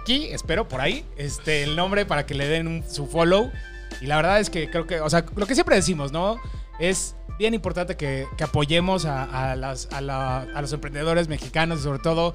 Aquí, 0.00 0.24
espero, 0.32 0.66
por 0.66 0.80
ahí. 0.80 1.04
Este, 1.16 1.62
el 1.62 1.76
nombre 1.76 2.04
para 2.04 2.26
que 2.26 2.34
le 2.34 2.48
den 2.48 2.66
un- 2.66 2.84
su 2.90 3.06
follow. 3.06 3.52
Y 4.00 4.06
la 4.06 4.16
verdad 4.16 4.40
es 4.40 4.50
que 4.50 4.68
creo 4.68 4.88
que, 4.88 5.00
o 5.00 5.08
sea, 5.08 5.24
lo 5.36 5.46
que 5.46 5.54
siempre 5.54 5.76
decimos, 5.76 6.10
¿no? 6.10 6.40
Es 6.78 7.16
bien 7.38 7.54
importante 7.54 7.96
que, 7.96 8.26
apoyemos 8.42 9.04
a, 9.06 9.56
los 9.56 10.72
emprendedores 10.72 11.28
mexicanos 11.28 11.80
sobre 11.80 11.98
todo 11.98 12.34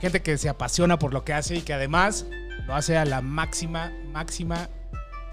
gente 0.00 0.22
que 0.22 0.38
se 0.38 0.48
apasiona 0.48 0.98
por 0.98 1.12
lo 1.12 1.24
que 1.24 1.32
hace 1.32 1.56
y 1.56 1.62
que 1.62 1.72
además 1.72 2.26
lo 2.66 2.74
hace 2.74 2.96
a 2.96 3.04
la 3.04 3.20
máxima, 3.20 3.92
máxima 4.12 4.68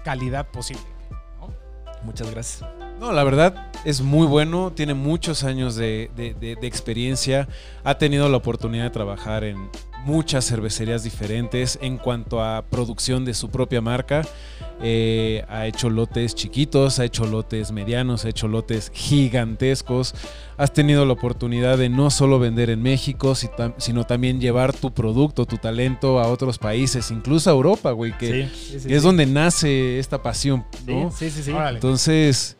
calidad 0.04 0.48
posible. 0.50 0.82
Muchas 2.02 2.30
gracias. 2.30 2.68
No, 3.00 3.12
la 3.12 3.24
verdad 3.24 3.70
es 3.84 4.00
muy 4.00 4.26
bueno, 4.26 4.72
tiene 4.72 4.94
muchos 4.94 5.44
años 5.44 5.76
de 5.76 6.10
experiencia, 6.62 7.48
ha 7.84 7.98
tenido 7.98 8.28
la 8.28 8.36
oportunidad 8.38 8.84
de 8.84 8.90
trabajar 8.90 9.44
en 9.44 9.70
muchas 10.06 10.46
cervecerías 10.46 11.02
diferentes 11.02 11.78
en 11.82 11.98
cuanto 11.98 12.42
a 12.42 12.64
producción 12.70 13.24
de 13.24 13.34
su 13.34 13.50
propia 13.50 13.80
marca. 13.80 14.22
Eh, 14.82 15.42
ha 15.48 15.66
hecho 15.66 15.88
lotes 15.88 16.34
chiquitos, 16.34 16.98
ha 16.98 17.04
hecho 17.06 17.24
lotes 17.26 17.72
medianos, 17.72 18.24
ha 18.24 18.28
hecho 18.28 18.46
lotes 18.46 18.90
gigantescos. 18.94 20.14
Has 20.58 20.72
tenido 20.72 21.04
la 21.04 21.12
oportunidad 21.12 21.78
de 21.78 21.88
no 21.88 22.10
solo 22.10 22.38
vender 22.38 22.70
en 22.70 22.82
México, 22.82 23.34
sino 23.34 24.04
también 24.04 24.40
llevar 24.40 24.72
tu 24.72 24.92
producto, 24.92 25.44
tu 25.46 25.58
talento 25.58 26.20
a 26.20 26.28
otros 26.28 26.58
países, 26.58 27.10
incluso 27.10 27.50
a 27.50 27.52
Europa, 27.52 27.90
güey, 27.92 28.16
que, 28.16 28.48
Sí, 28.48 28.54
sí, 28.72 28.80
sí, 28.80 28.88
que 28.88 28.96
es 28.96 29.02
sí. 29.02 29.06
donde 29.06 29.26
nace 29.26 29.98
esta 29.98 30.22
pasión, 30.22 30.64
¿no? 30.86 31.10
Sí, 31.10 31.30
sí, 31.30 31.42
sí. 31.42 31.52
Entonces, 31.70 32.56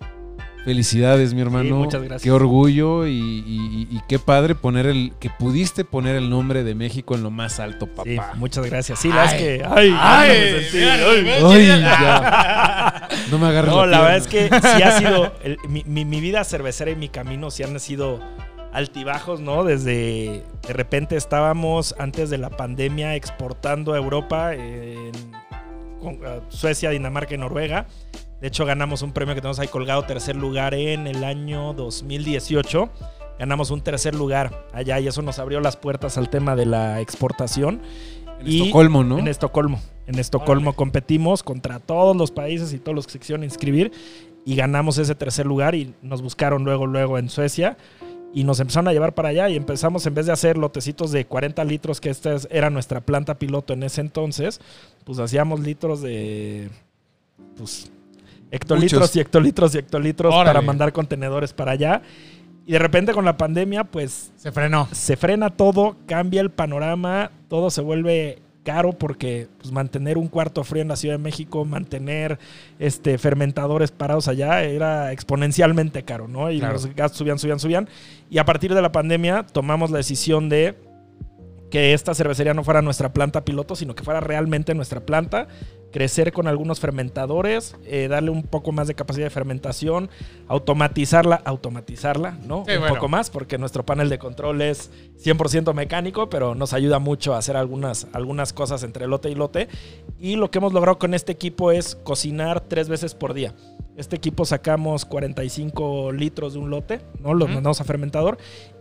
felicidades, 0.66 1.32
mi 1.32 1.40
hermano. 1.40 1.76
muchas 1.76 2.02
gracias. 2.02 2.22
Qué 2.22 2.30
orgullo 2.30 3.06
y, 3.06 3.12
y- 3.12 3.88
y- 3.90 4.00
qué 4.08 4.18
padre 4.18 4.54
poner 4.54 4.84
el 4.86 5.12
que 5.18 5.30
pudiste 5.30 5.84
poner 5.84 6.16
el 6.16 6.28
nombre 6.28 6.62
de 6.64 6.74
México 6.74 7.14
en 7.14 7.22
lo 7.22 7.30
más 7.30 7.58
alto, 7.60 7.86
papá. 7.86 8.04
Sí, 8.04 8.18
muchas 8.34 8.66
gracias. 8.66 8.98
Sí, 8.98 9.08
la 9.08 9.14
verdad 9.16 9.34
es 9.36 9.40
que. 9.40 9.64
Ay, 9.64 9.94
Ay, 9.98 10.28
me 10.72 11.22
mira. 11.22 11.48
Ay, 11.48 11.66
ya. 11.80 13.08
No 13.30 13.38
me 13.38 13.46
agarres 13.46 13.70
No, 13.72 13.86
la 13.86 13.98
pierna. 13.98 14.02
verdad 14.02 14.16
es 14.18 14.26
que 14.28 14.48
sí 14.76 14.82
ha 14.82 14.98
sido. 14.98 15.32
el- 15.44 15.58
mi, 15.68 15.82
mi- 15.86 16.04
mi 16.04 16.20
vida 16.20 16.44
cervecera 16.44 16.90
y 16.90 16.96
mi 16.96 17.08
camino 17.08 17.50
sí 17.50 17.62
han 17.62 17.78
sido 17.80 18.20
altibajos, 18.72 19.40
¿no? 19.40 19.64
Desde. 19.64 20.42
De 20.66 20.72
repente 20.72 21.16
estábamos 21.16 21.94
antes 21.98 22.28
de 22.30 22.38
la 22.38 22.50
pandemia 22.50 23.14
exportando 23.14 23.94
a 23.94 23.96
Europa, 23.96 24.54
en 24.54 25.12
con- 26.00 26.18
a 26.26 26.40
Suecia, 26.50 26.90
Dinamarca 26.90 27.34
y 27.34 27.38
Noruega. 27.38 27.86
De 28.40 28.48
hecho, 28.48 28.64
ganamos 28.66 29.02
un 29.02 29.12
premio 29.12 29.34
que 29.34 29.40
tenemos 29.40 29.58
ahí 29.58 29.68
colgado, 29.68 30.02
tercer 30.04 30.36
lugar 30.36 30.74
en 30.74 31.06
el 31.06 31.24
año 31.24 31.72
2018. 31.72 32.90
Ganamos 33.38 33.70
un 33.70 33.80
tercer 33.82 34.14
lugar 34.14 34.66
allá 34.72 34.98
y 35.00 35.06
eso 35.08 35.22
nos 35.22 35.38
abrió 35.38 35.60
las 35.60 35.76
puertas 35.76 36.16
al 36.18 36.28
tema 36.30 36.54
de 36.56 36.66
la 36.66 37.00
exportación. 37.00 37.80
En 38.40 38.48
y- 38.48 38.60
Estocolmo, 38.62 39.04
¿no? 39.04 39.18
En 39.18 39.28
Estocolmo. 39.28 39.80
En 40.06 40.18
Estocolmo 40.18 40.74
competimos 40.74 41.42
contra 41.42 41.78
todos 41.80 42.14
los 42.16 42.30
países 42.30 42.72
y 42.72 42.78
todos 42.78 42.94
los 42.94 43.06
que 43.06 43.12
se 43.14 43.18
quisieron 43.18 43.42
inscribir 43.44 43.90
y 44.44 44.54
ganamos 44.54 44.98
ese 44.98 45.14
tercer 45.14 45.46
lugar 45.46 45.74
y 45.74 45.94
nos 46.02 46.22
buscaron 46.22 46.62
luego, 46.64 46.86
luego 46.86 47.18
en 47.18 47.28
Suecia 47.28 47.76
y 48.32 48.44
nos 48.44 48.60
empezaron 48.60 48.86
a 48.88 48.92
llevar 48.92 49.14
para 49.14 49.30
allá 49.30 49.48
y 49.48 49.56
empezamos 49.56 50.06
en 50.06 50.14
vez 50.14 50.26
de 50.26 50.32
hacer 50.32 50.58
lotecitos 50.58 51.10
de 51.10 51.24
40 51.24 51.64
litros, 51.64 52.00
que 52.00 52.10
esta 52.10 52.34
es- 52.34 52.46
era 52.50 52.70
nuestra 52.70 53.00
planta 53.00 53.38
piloto 53.38 53.72
en 53.72 53.82
ese 53.82 54.02
entonces, 54.02 54.60
pues 55.04 55.18
hacíamos 55.18 55.60
litros 55.60 56.00
de, 56.02 56.68
pues, 57.56 57.90
hectolitros 58.50 59.00
Muchos. 59.02 59.16
y 59.16 59.20
hectolitros 59.20 59.74
y 59.74 59.78
hectolitros 59.78 60.34
Órale. 60.34 60.46
para 60.48 60.60
mandar 60.62 60.92
contenedores 60.92 61.52
para 61.52 61.72
allá. 61.72 62.02
Y 62.66 62.72
de 62.72 62.78
repente 62.80 63.12
con 63.12 63.24
la 63.24 63.36
pandemia, 63.36 63.84
pues 63.84 64.32
Se 64.36 64.50
frenó. 64.50 64.88
se 64.92 65.16
frena 65.16 65.50
todo, 65.50 65.96
cambia 66.06 66.40
el 66.40 66.50
panorama, 66.50 67.30
todo 67.48 67.70
se 67.70 67.80
vuelve 67.80 68.40
caro 68.64 68.92
porque 68.92 69.46
pues, 69.58 69.70
mantener 69.70 70.18
un 70.18 70.26
cuarto 70.26 70.64
frío 70.64 70.82
en 70.82 70.88
la 70.88 70.96
Ciudad 70.96 71.14
de 71.14 71.22
México, 71.22 71.64
mantener 71.64 72.40
este, 72.80 73.16
fermentadores 73.18 73.92
parados 73.92 74.26
allá 74.26 74.64
era 74.64 75.12
exponencialmente 75.12 76.02
caro, 76.02 76.26
¿no? 76.26 76.50
Y 76.50 76.58
Claro. 76.58 76.72
los 76.74 76.86
gastos 76.96 77.18
subían, 77.18 77.38
subían, 77.38 77.60
subían. 77.60 77.88
Y 78.28 78.38
a 78.38 78.44
partir 78.44 78.74
de 78.74 78.82
la 78.82 78.90
pandemia 78.90 79.44
tomamos 79.44 79.92
la 79.92 79.98
decisión 79.98 80.48
de 80.48 80.74
que 81.70 81.92
esta 81.92 82.14
cervecería 82.14 82.54
no 82.54 82.64
fuera 82.64 82.82
nuestra 82.82 83.12
planta 83.12 83.44
piloto, 83.44 83.76
sino 83.76 83.94
que 83.94 84.04
fuera 84.04 84.20
realmente 84.20 84.74
nuestra 84.74 85.00
planta, 85.00 85.48
crecer 85.90 86.32
con 86.32 86.46
algunos 86.46 86.78
fermentadores, 86.78 87.74
eh, 87.84 88.08
darle 88.08 88.30
un 88.30 88.42
poco 88.42 88.70
más 88.72 88.86
de 88.86 88.94
capacidad 88.94 89.26
de 89.26 89.30
fermentación, 89.30 90.10
automatizarla, 90.46 91.40
automatizarla, 91.44 92.32
¿no? 92.44 92.64
Sí, 92.66 92.72
un 92.72 92.80
bueno. 92.80 92.94
poco 92.94 93.08
más, 93.08 93.30
porque 93.30 93.58
nuestro 93.58 93.84
panel 93.84 94.08
de 94.08 94.18
control 94.18 94.62
es 94.62 94.90
100% 95.24 95.72
mecánico, 95.74 96.28
pero 96.28 96.54
nos 96.54 96.72
ayuda 96.72 96.98
mucho 96.98 97.34
a 97.34 97.38
hacer 97.38 97.56
algunas, 97.56 98.06
algunas 98.12 98.52
cosas 98.52 98.82
entre 98.82 99.06
lote 99.06 99.30
y 99.30 99.34
lote. 99.34 99.68
Y 100.20 100.36
lo 100.36 100.50
que 100.50 100.58
hemos 100.58 100.72
logrado 100.72 100.98
con 100.98 101.14
este 101.14 101.32
equipo 101.32 101.72
es 101.72 101.96
cocinar 101.96 102.60
tres 102.60 102.88
veces 102.88 103.14
por 103.14 103.34
día. 103.34 103.54
Este 103.96 104.14
equipo 104.16 104.44
sacamos 104.44 105.04
45 105.06 106.12
litros 106.12 106.52
de 106.54 106.58
un 106.58 106.70
lote, 106.70 107.00
¿no? 107.20 107.32
Los 107.34 107.46
Ujú. 107.46 107.54
mandamos 107.54 107.80
a 107.80 107.84
fermentador 107.84 108.36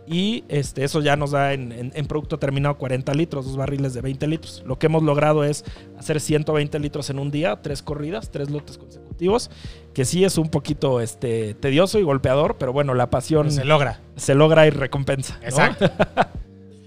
y 0.06 0.44
este, 0.48 0.84
eso 0.84 1.00
ya 1.00 1.16
nos 1.16 1.30
da 1.30 1.52
en, 1.54 1.72
en- 1.72 1.92
en 1.94 2.06
producto 2.06 2.38
terminado 2.38 2.76
40 2.76 3.14
litros, 3.14 3.46
dos 3.46 3.56
barriles 3.56 3.94
de 3.94 4.02
20 4.02 4.26
litros. 4.26 4.62
Lo 4.66 4.78
que 4.78 4.86
hemos 4.86 5.02
logrado 5.02 5.42
es 5.44 5.64
hacer 5.98 6.20
120 6.20 6.78
litros 6.78 7.08
en 7.10 7.18
un 7.18 7.30
día, 7.30 7.60
tres 7.62 7.82
corridas, 7.82 8.30
tres 8.30 8.50
lotes 8.50 8.78
consecutivos, 8.78 9.50
que 9.94 10.04
sí 10.04 10.24
es 10.24 10.36
un 10.38 10.48
poquito 10.50 11.00
este, 11.00 11.54
tedioso 11.54 11.98
y 11.98 12.02
golpeador, 12.02 12.56
pero 12.58 12.72
bueno, 12.74 12.92
la 12.94 13.08
pasión 13.08 13.46
Pero 13.46 13.56
se 13.56 13.64
logra. 13.64 14.00
se 14.16 14.34
logra 14.34 14.66
y 14.66 14.70
recompensa. 14.70 15.38
Exacto. 15.42 15.90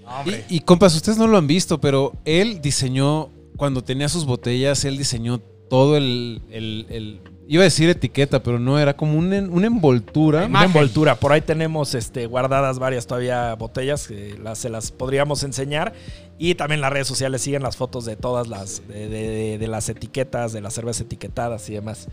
No. 0.02 0.28
Y, 0.28 0.56
y, 0.56 0.60
compas, 0.60 0.94
ustedes 0.96 1.18
no 1.18 1.28
lo 1.28 1.38
han 1.38 1.46
visto, 1.46 1.80
pero 1.80 2.14
él 2.24 2.60
diseñó, 2.60 3.30
cuando 3.56 3.84
tenía 3.84 4.08
sus 4.08 4.26
botellas, 4.26 4.84
él 4.84 4.98
diseñó 4.98 5.38
todo 5.38 5.96
el, 5.96 6.42
el- 6.50 6.86
el- 6.90 7.20
iba 7.52 7.62
a 7.62 7.64
decir 7.64 7.88
etiqueta, 7.90 8.42
pero 8.44 8.60
no, 8.60 8.78
era 8.78 8.96
como 8.96 9.18
un 9.18 9.32
una 9.32 9.66
envoltura. 9.66 10.46
Una 10.46 10.64
envoltura. 10.64 11.16
Por 11.16 11.32
ahí 11.32 11.40
tenemos 11.40 11.94
este, 11.96 12.26
guardadas 12.26 12.78
varias 12.78 13.06
todavía 13.08 13.54
botellas 13.56 14.06
que 14.06 14.38
las, 14.42 14.58
se 14.58 14.68
las 14.70 14.92
podríamos 14.92 15.42
enseñar. 15.42 15.92
Y 16.38 16.54
también 16.54 16.80
las 16.80 16.92
redes 16.92 17.08
sociales 17.08 17.42
siguen 17.42 17.62
las 17.64 17.76
fotos 17.76 18.04
de 18.04 18.14
todas 18.16 18.46
las, 18.46 18.86
de, 18.86 19.08
de- 19.08 19.58
de 19.58 19.66
las 19.68 19.88
etiquetas, 19.88 20.52
de 20.52 20.60
las 20.60 20.74
cervezas 20.74 21.02
etiquetadas 21.02 21.68
y 21.68 21.74
demás. 21.74 22.06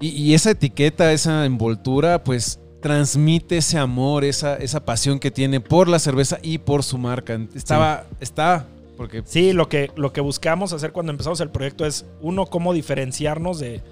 Y, 0.00 0.08
y 0.08 0.34
esa 0.34 0.50
etiqueta, 0.52 1.12
esa 1.12 1.44
envoltura, 1.44 2.24
pues 2.24 2.58
transmite 2.80 3.58
ese 3.58 3.78
amor, 3.78 4.24
esa, 4.24 4.56
esa 4.56 4.84
pasión 4.84 5.20
que 5.20 5.30
tiene 5.30 5.60
por 5.60 5.86
la 5.86 5.98
cerveza 5.98 6.38
y 6.42 6.58
por 6.58 6.82
su 6.82 6.96
marca. 6.98 7.38
Estaba, 7.54 8.04
está, 8.20 8.66
porque 8.96 9.22
Sí, 9.26 9.52
lo 9.52 9.68
que, 9.68 9.90
lo 9.96 10.12
que 10.12 10.20
buscamos 10.22 10.72
hacer 10.72 10.90
cuando 10.92 11.12
empezamos 11.12 11.40
el 11.40 11.50
proyecto 11.50 11.84
es, 11.86 12.04
uno, 12.20 12.46
cómo 12.46 12.72
diferenciarnos 12.72 13.60
de 13.60 13.82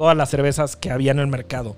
todas 0.00 0.16
las 0.16 0.30
cervezas 0.30 0.76
que 0.76 0.90
había 0.90 1.12
en 1.12 1.18
el 1.18 1.26
mercado. 1.26 1.76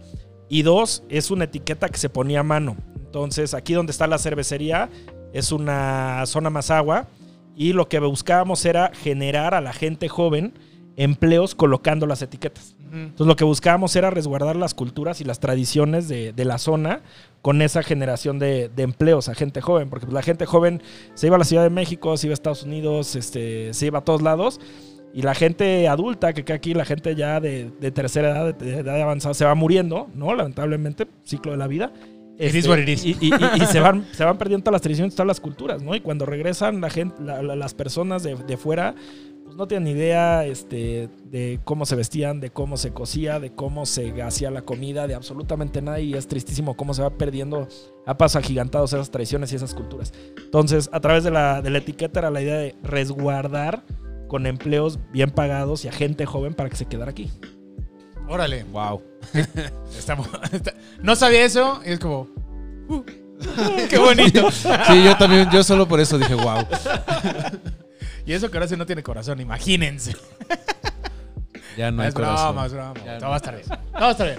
Y 0.49 0.63
dos, 0.63 1.03
es 1.09 1.33
una 1.33 1.43
etiqueta 1.43 1.89
que 1.89 1.99
se 1.99 2.09
ponía 2.09 2.39
a 2.39 2.45
mano. 2.45 2.77
Entonces, 2.95 3.53
aquí 3.53 3.73
donde 3.73 3.91
está 3.91 4.07
la 4.07 4.17
cervecería 4.17 4.91
es 5.33 5.51
una 5.51 6.23
zona 6.27 6.49
más 6.49 6.71
agua. 6.71 7.09
Y 7.57 7.73
lo 7.73 7.89
que 7.89 7.99
buscábamos 7.99 8.65
era 8.65 8.93
generar 8.95 9.55
a 9.55 9.61
la 9.61 9.73
gente 9.73 10.09
joven 10.09 10.55
empleos 10.95 11.57
colocando 11.57 12.07
las 12.07 12.23
etiquetas. 12.23 12.77
Ujú. 12.79 12.97
Entonces 12.97 13.27
lo 13.27 13.35
que 13.35 13.43
buscábamos 13.43 13.97
era 13.97 14.11
resguardar 14.11 14.55
las 14.55 14.73
culturas 14.73 15.21
y 15.21 15.25
las 15.25 15.41
tradiciones 15.41 16.07
de, 16.07 16.33
de 16.33 16.45
la 16.45 16.59
zona 16.59 17.03
con 17.41 17.61
esa 17.61 17.83
generación 17.83 18.39
de, 18.39 18.69
de 18.69 18.83
empleos 18.85 19.29
a 19.29 19.35
gente 19.35 19.61
joven, 19.61 19.91
porque 19.91 20.07
pues, 20.07 20.15
la 20.15 20.23
gente 20.23 20.47
joven 20.47 20.81
se 21.15 21.27
iba 21.27 21.35
a 21.35 21.39
la 21.41 21.45
Ciudad 21.45 21.65
de 21.65 21.71
México, 21.71 22.17
se 22.17 22.29
iba 22.29 22.33
a 22.33 22.35
Estados 22.35 22.63
Unidos, 22.63 23.17
este, 23.17 23.75
se 23.75 23.87
iba 23.87 23.99
a 23.99 24.05
todos 24.05 24.23
lados, 24.23 24.61
y 25.15 25.23
la 25.23 25.35
gente 25.35 25.89
adulta 25.89 26.33
que 26.33 26.53
aquí, 26.53 26.75
la 26.75 26.85
gente 26.85 27.15
ya 27.15 27.39
de, 27.41 27.71
de 27.81 27.91
tercera 27.91 28.31
edad, 28.31 28.55
de, 28.55 28.73
de 28.73 28.79
edad 28.81 29.01
avanzada, 29.01 29.35
se 29.35 29.45
va 29.45 29.55
muriendo, 29.55 30.09
¿no? 30.15 30.35
Lamentablemente, 30.35 31.07
ciclo 31.25 31.53
de 31.53 31.59
la 31.59 31.67
vida. 31.67 31.93
Is. 32.39 33.05
Y, 33.05 33.11
y- 33.21 33.31
y- 33.31 33.63
y 33.63 33.67
se, 33.67 33.79
van, 33.81 34.07
se 34.13 34.25
van 34.25 34.39
perdiendo 34.39 34.65
todas 34.65 34.73
las 34.73 34.83
tradiciones, 34.83 35.15
todas 35.15 35.27
las 35.27 35.39
culturas, 35.41 35.83
¿no? 35.83 35.95
Y 35.95 36.01
cuando 36.01 36.25
regresan 36.27 36.81
la 36.81 36.89
gente, 36.91 37.23
la- 37.23 37.43
la- 37.43 37.55
las 37.57 37.75
personas 37.75 38.23
de, 38.23 38.37
de 38.37 38.57
fuera, 38.57 38.95
pues 39.45 39.55
no 39.55 39.69
tienen 39.69 39.95
idea 39.95 40.47
este, 40.47 41.09
de 41.31 41.61
cómo 41.63 41.85
se 41.85 41.95
vestían, 41.95 42.41
de 42.41 42.49
cómo 42.51 42.79
se 42.79 42.93
cocía, 42.93 43.39
de 43.39 43.53
cómo 43.53 43.85
se 43.85 44.23
hacía 44.23 44.51
la 44.51 44.63
comida, 44.63 45.07
de 45.07 45.15
absolutamente 45.15 45.83
nada. 45.83 46.01
Y 46.01 46.15
es 46.15 46.27
tristísimo 46.27 46.75
cómo 46.75 46.95
se 46.95 47.03
va 47.03 47.11
perdiendo 47.11 47.69
a 48.07 48.17
pasos 48.17 48.37
agigantados 48.43 48.93
esas 48.95 49.11
tradiciones 49.11 49.53
y 49.53 49.57
esas 49.57 49.75
culturas. 49.75 50.13
Entonces, 50.43 50.89
a 50.91 51.01
través 51.01 51.23
de 51.25 51.31
la, 51.31 51.61
de 51.61 51.69
la 51.71 51.79
etiqueta 51.79 52.21
era 52.21 52.31
la 52.31 52.41
idea 52.41 52.57
de 52.57 52.75
resguardar 52.83 53.85
con 54.33 54.47
empleos 54.47 54.99
bien 55.13 55.31
pagados 55.31 55.85
y 55.85 55.89
a 55.89 55.93
gente 55.93 56.25
joven 56.25 56.55
para 56.55 56.71
que 56.71 56.77
se 56.77 56.87
quedara 56.87 57.11
aquí. 57.11 57.31
Órale. 58.27 58.65
wow. 58.65 59.03
Está- 59.95 60.17
no 61.03 61.15
sabía 61.17 61.45
eso 61.45 61.83
y 61.85 61.91
es 61.93 61.99
como. 61.99 62.29
uh, 62.89 63.05
¡Qué 63.91 63.99
bonito! 63.99 64.51
Sí, 64.51 65.05
yo 65.05 65.15
también, 65.19 65.51
yo 65.51 65.63
solo 65.63 65.87
por 65.87 66.01
eso 66.01 66.17
dije 66.19 66.35
wow. 66.35 66.67
Y 68.25 68.33
eso 68.33 68.51
que 68.51 68.57
ahora 68.57 68.69
sí 68.69 68.75
no 68.75 68.87
tiene 68.87 69.03
corazón, 69.03 69.39
imagínense. 69.39 70.17
Ya 71.77 71.91
no 71.91 72.01
hay 72.01 72.09
es 72.09 72.15
corazón. 72.15 72.55
broma, 72.55 72.67
es 72.67 72.73
broma. 72.73 72.95
Todo 72.95 73.19
no. 73.21 73.29
va 73.29 73.35
a 73.35 73.37
estar 73.37 73.55
bien. 73.55 73.69
Todo 73.69 74.01
va 74.01 74.09
a 74.09 74.11
estar 74.13 74.27
bien. 74.29 74.39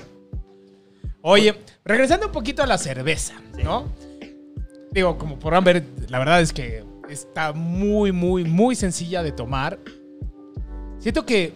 Oye, 1.22 1.56
regresando 1.86 2.26
un 2.26 2.32
poquito 2.32 2.64
a 2.64 2.66
la 2.66 2.80
cerveza, 2.80 3.36
¿no? 3.64 3.94
Digo, 4.92 5.20
como 5.20 5.38
podrán 5.38 5.64
ver, 5.64 5.84
la 6.08 6.18
verdad 6.18 6.42
es 6.42 6.52
que 6.52 6.84
está 7.14 7.54
muy, 7.54 8.12
muy, 8.12 8.44
muy 8.44 8.76
sencilla 8.76 9.24
de 9.24 9.32
tomar. 9.32 9.80
Siento 11.00 11.26
que 11.26 11.54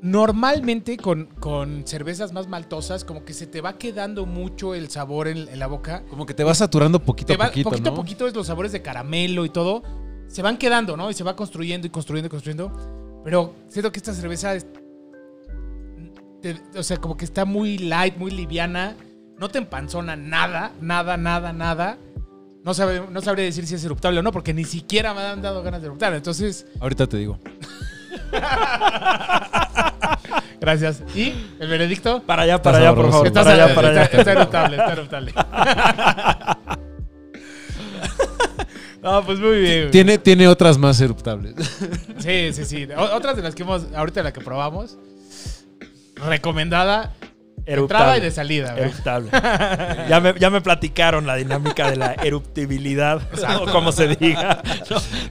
normalmente 0.00 0.96
con, 0.96 1.26
con 1.40 1.84
cervezas 1.86 2.32
más 2.32 2.46
maltosas, 2.46 3.04
como 3.04 3.24
que 3.24 3.32
se 3.32 3.46
te 3.46 3.60
va 3.60 3.78
quedando 3.78 4.26
mucho 4.26 4.74
el 4.74 4.88
sabor 4.90 5.26
en, 5.28 5.48
en 5.48 5.58
la 5.58 5.66
boca. 5.66 6.04
Como 6.08 6.24
que 6.26 6.34
te 6.34 6.44
vas 6.44 6.58
saturando 6.58 7.00
poquito 7.00 7.32
Te 7.32 7.36
va- 7.36 7.46
a 7.46 7.48
poquito, 7.48 7.70
poquito 7.70 7.90
¿no? 7.90 7.94
a 7.96 7.96
poquito 7.96 8.26
es 8.28 8.34
los 8.34 8.46
sabores 8.46 8.70
de 8.72 8.82
caramelo 8.82 9.44
y 9.44 9.50
todo. 9.50 9.82
Se 10.28 10.42
van 10.42 10.56
quedando, 10.58 10.96
¿no? 10.96 11.10
Y 11.10 11.14
se 11.14 11.24
va 11.24 11.34
construyendo 11.34 11.86
y 11.86 11.90
construyendo 11.90 12.26
y 12.26 12.30
construyendo. 12.30 13.20
Pero 13.24 13.54
siento 13.68 13.90
que 13.90 13.98
esta 13.98 14.12
cerveza 14.12 14.54
es- 14.54 14.66
te- 16.42 16.60
o 16.78 16.82
sea, 16.82 16.96
como 16.98 17.16
que 17.16 17.24
está 17.24 17.44
muy 17.44 17.78
light, 17.78 18.16
muy 18.16 18.30
liviana. 18.30 18.96
No 19.38 19.48
te 19.48 19.58
empanzona 19.58 20.16
nada, 20.16 20.72
nada, 20.80 21.16
nada, 21.16 21.52
nada. 21.52 21.98
No, 22.64 22.74
sabe, 22.74 23.02
no 23.10 23.20
sabré 23.22 23.44
decir 23.44 23.66
si 23.66 23.74
es 23.76 23.84
eruptable 23.84 24.18
o 24.20 24.22
no, 24.22 24.30
porque 24.32 24.52
ni 24.52 24.64
siquiera 24.64 25.14
me 25.14 25.20
han 25.22 25.40
dado 25.40 25.62
ganas 25.62 25.80
de 25.80 25.86
eruptar. 25.86 26.12
Entonces, 26.14 26.66
Ahorita 26.80 27.06
te 27.06 27.16
digo. 27.16 27.38
gracias. 30.60 31.02
¿Y 31.14 31.32
el 31.60 31.68
veredicto? 31.68 32.22
Para 32.24 32.42
allá, 32.42 32.60
para 32.60 32.78
allá, 32.78 32.94
por 32.94 33.10
favor. 33.10 33.26
Está, 33.26 33.44
Para 33.44 33.64
allá, 33.64 33.74
para 33.74 33.88
está- 33.88 34.00
allá. 34.02 34.18
está 34.18 34.32
eruptable, 34.32 34.76
está 34.76 34.92
eruptable. 34.92 35.32
no, 39.02 39.24
pues 39.24 39.38
muy 39.38 39.60
bien. 39.60 39.90
Tiene, 39.90 40.18
tiene 40.18 40.48
otras 40.48 40.78
más 40.78 41.00
eruptables. 41.00 41.54
Sí, 42.18 42.52
sí, 42.52 42.64
sí. 42.64 42.88
O- 42.96 43.14
otras 43.16 43.36
de 43.36 43.42
las 43.42 43.54
que 43.54 43.62
hemos, 43.62 43.86
ahorita 43.94 44.22
la 44.22 44.32
que 44.32 44.40
probamos, 44.40 44.98
recomendada, 46.16 47.14
entrada 47.68 48.18
y 48.18 48.20
de 48.20 48.30
salida. 48.30 48.76
Eruptable. 48.76 49.30
ya, 50.08 50.20
me, 50.22 50.34
ya 50.38 50.50
me 50.50 50.60
platicaron 50.60 51.26
la 51.26 51.36
dinámica 51.36 51.90
de 51.90 51.96
la 51.96 52.14
eruptibilidad, 52.14 53.20
o 53.60 53.70
como 53.70 53.92
se 53.92 54.08
diga. 54.16 54.62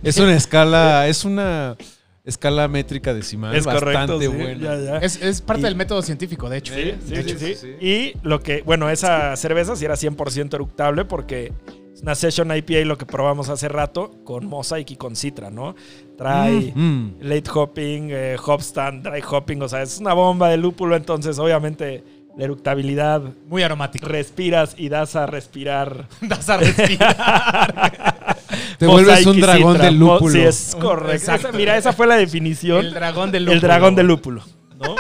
Es 0.04 0.18
una 0.18 0.36
escala, 0.36 1.08
es 1.08 1.26
una 1.26 1.76
escala 2.24 2.68
métrica 2.68 3.14
decimal 3.14 3.56
es 3.56 3.64
correcto. 3.64 3.86
bastante 3.86 4.26
sí, 4.26 4.28
buena. 4.28 4.76
ya, 4.76 4.78
ya. 4.78 4.98
Es, 4.98 5.22
es 5.22 5.42
parte 5.42 5.62
Y- 5.62 5.64
del 5.66 5.76
método 5.76 6.02
científico, 6.02 6.50
de 6.50 6.58
hecho. 6.58 6.74
Sí, 6.74 6.94
sí, 7.06 7.14
de 7.14 7.24
sí, 7.24 7.30
hecho, 7.30 7.40
sí. 7.40 7.56
sí. 7.56 7.68
Y 7.80 8.14
lo 8.22 8.42
que, 8.42 8.62
bueno, 8.64 8.90
esa 8.90 9.34
cerveza 9.38 9.76
sí 9.78 9.86
era 9.86 9.96
100% 9.96 10.54
eructable 10.54 11.06
porque 11.06 11.54
es 11.94 12.02
una 12.02 12.16
Session 12.16 12.52
IPA, 12.56 12.80
lo 12.86 12.98
que 12.98 13.06
probamos 13.06 13.48
hace 13.48 13.70
rato, 13.70 14.12
con 14.26 14.46
Mosaic 14.46 14.92
y 14.92 14.96
con 14.98 15.16
Citra, 15.16 15.50
¿no? 15.50 15.74
Trae 16.18 16.74
Mm. 16.76 17.16
late 17.22 17.50
hopping, 17.54 18.10
eh, 18.12 18.36
hop 18.46 18.60
stand, 18.62 19.08
dry 19.08 19.22
hopping, 19.28 19.62
o 19.62 19.70
sea, 19.70 19.82
es 19.82 19.98
una 20.00 20.12
bomba 20.14 20.50
de 20.50 20.58
lúpulo, 20.58 20.96
entonces 20.98 21.40
obviamente 21.40 22.04
la 22.38 22.44
eructabilidad 22.46 23.22
Muy 23.48 23.64
aromático. 23.64 24.08
respiras 24.08 24.76
y 24.78 24.90
das 24.90 25.16
a 25.16 25.26
respirar. 25.26 26.08
Das 26.22 26.48
a 26.50 26.58
respirar. 26.58 28.38
Te 28.78 28.86
vuelves 28.86 29.26
un 29.26 29.42
dragón 29.42 29.78
del 29.80 29.98
lúpulo. 29.98 30.32
Sí, 30.34 30.42
es 30.42 30.76
correcto. 30.80 31.34
Esa- 31.34 31.52
mira, 31.52 31.76
esa 31.78 31.94
fue 31.94 32.06
la 32.08 32.16
definición. 32.16 32.86
el 32.86 32.94
dragón 32.94 33.32
del 33.32 33.44
El 33.48 33.56
lúpulo. 33.56 33.62
dragón 33.68 33.96
del 33.96 34.08
lúpulo. 34.08 34.44
¿no? 34.80 34.96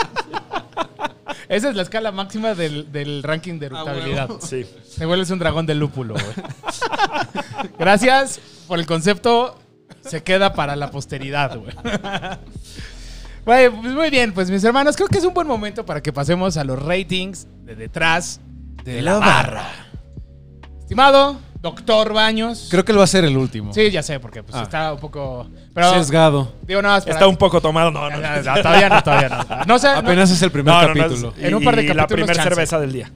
Esa 1.50 1.70
es 1.70 1.76
la 1.76 1.84
escala 1.84 2.12
máxima 2.12 2.56
del, 2.56 2.92
del 2.92 3.24
ranking 3.24 3.58
de 3.60 3.68
eruptabilidad. 3.68 4.30
Sí. 4.42 4.66
Te 4.98 5.06
vuelves 5.06 5.30
un 5.30 5.40
dragón 5.40 5.66
del 5.66 5.80
lúpulo, 5.80 6.16
güey. 6.16 7.70
Gracias 7.80 8.40
por 8.68 8.80
el 8.80 8.86
concepto. 8.86 9.58
Se 10.02 10.24
queda 10.24 10.54
para 10.54 10.76
la 10.76 10.90
posteridad, 10.92 11.56
güey. 11.58 11.72
Güey, 13.48 13.70
pues 13.70 13.94
muy 13.94 14.10
bien, 14.10 14.34
pues 14.34 14.52
mis 14.52 14.62
hermanos, 14.66 14.98
creo 14.98 15.08
que 15.08 15.20
es 15.20 15.24
un 15.24 15.34
buen 15.34 15.48
momento 15.48 15.86
para 15.86 16.02
que 16.04 16.12
pasemos 16.12 16.58
a 16.58 16.66
los 16.66 16.78
ratings 16.84 17.48
de 17.64 17.78
detrás 17.78 18.42
de, 18.84 19.02
la 19.02 19.20
barra. 19.20 19.64
Estimado 20.82 21.38
doctor 21.62 22.12
Baños. 22.12 22.68
Creo 22.70 22.84
que 22.84 22.92
él 22.92 23.00
va 23.00 23.06
a 23.06 23.08
ser 23.08 23.24
el 23.24 23.38
último. 23.38 23.74
Sí, 23.74 23.90
ya 23.90 24.04
sé, 24.04 24.20
porque 24.20 24.44
pues, 24.44 24.54
Ah. 24.54 24.64
está 24.64 24.92
un 24.92 25.00
poco. 25.00 25.48
Pero 25.74 25.94
Sesgado. 25.94 26.52
digo 26.64 26.82
nada 26.82 26.96
más 26.96 27.06
para- 27.06 27.14
Está 27.16 27.28
un 27.28 27.38
poco 27.38 27.62
tomado. 27.62 27.90
No, 27.90 28.10
no, 28.10 28.18
No, 28.18 28.22
no. 28.22 28.36
no, 28.44 28.62
todavía 28.62 28.90
no, 28.90 29.02
todavía 29.02 29.30
no. 29.30 29.66
No 29.66 29.80
sé. 29.80 29.88
no- 29.94 29.98
Apenas 30.00 30.30
es 30.30 30.42
el 30.42 30.52
primer 30.52 30.74
No, 30.74 30.82
no, 30.82 30.88
no, 30.94 30.94
capítulo. 31.04 31.34
En 31.40 31.56
un 31.56 31.64
par 31.64 31.78
de 31.78 31.84
y 31.84 31.88
la 31.88 31.94
capítulos, 32.04 32.26
primera 32.28 32.44
cerveza 32.44 32.80
del 32.82 32.92
día. 32.92 33.10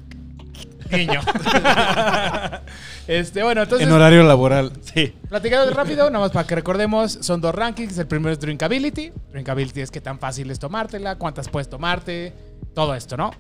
Niño. 0.92 1.20
este, 3.20 3.44
bueno, 3.44 3.64
entonces. 3.64 3.88
en 3.88 3.94
horario 3.94 4.24
laboral. 4.24 4.72
Sí. 4.82 5.14
Platicando 5.30 5.72
rápido, 5.74 6.10
nada 6.10 6.26
más 6.26 6.32
para 6.32 6.48
que 6.48 6.56
recordemos, 6.56 7.18
son 7.22 7.42
dos 7.42 7.54
rankings. 7.54 7.98
El 7.98 8.08
primero 8.08 8.32
es 8.34 8.40
Drinkability. 8.40 9.12
Drinkability 9.32 9.82
es 9.82 9.92
qué 9.92 10.02
tan 10.02 10.20
fácil 10.20 10.50
es 10.52 10.60
tomártela, 10.60 11.16
cuántas 11.18 11.50
puedes 11.50 11.70
tomarte, 11.70 12.34
todo 12.74 12.96
esto, 12.96 13.18
¿no? 13.18 13.32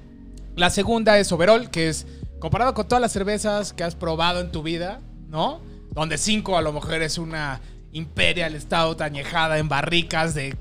La 0.55 0.69
segunda 0.69 1.17
es 1.17 1.31
Overall, 1.31 1.69
que 1.69 1.89
es 1.89 2.05
comparado 2.39 2.73
con 2.73 2.87
todas 2.87 3.01
las 3.01 3.11
cervezas 3.11 3.71
que 3.73 3.83
has 3.83 3.95
probado 3.95 4.41
en 4.41 4.51
tu 4.51 4.61
vida, 4.63 4.99
¿no? 5.29 5.61
Donde 5.93 6.17
cinco 6.17 6.57
a 6.57 6.61
lo 6.61 6.73
mejor 6.73 6.95
es 7.01 7.17
una 7.17 7.61
Imperial 7.93 8.59
Stout 8.59 9.01
añejada 9.01 9.57
en 9.57 9.69
barricas 9.69 10.33
de 10.33 10.55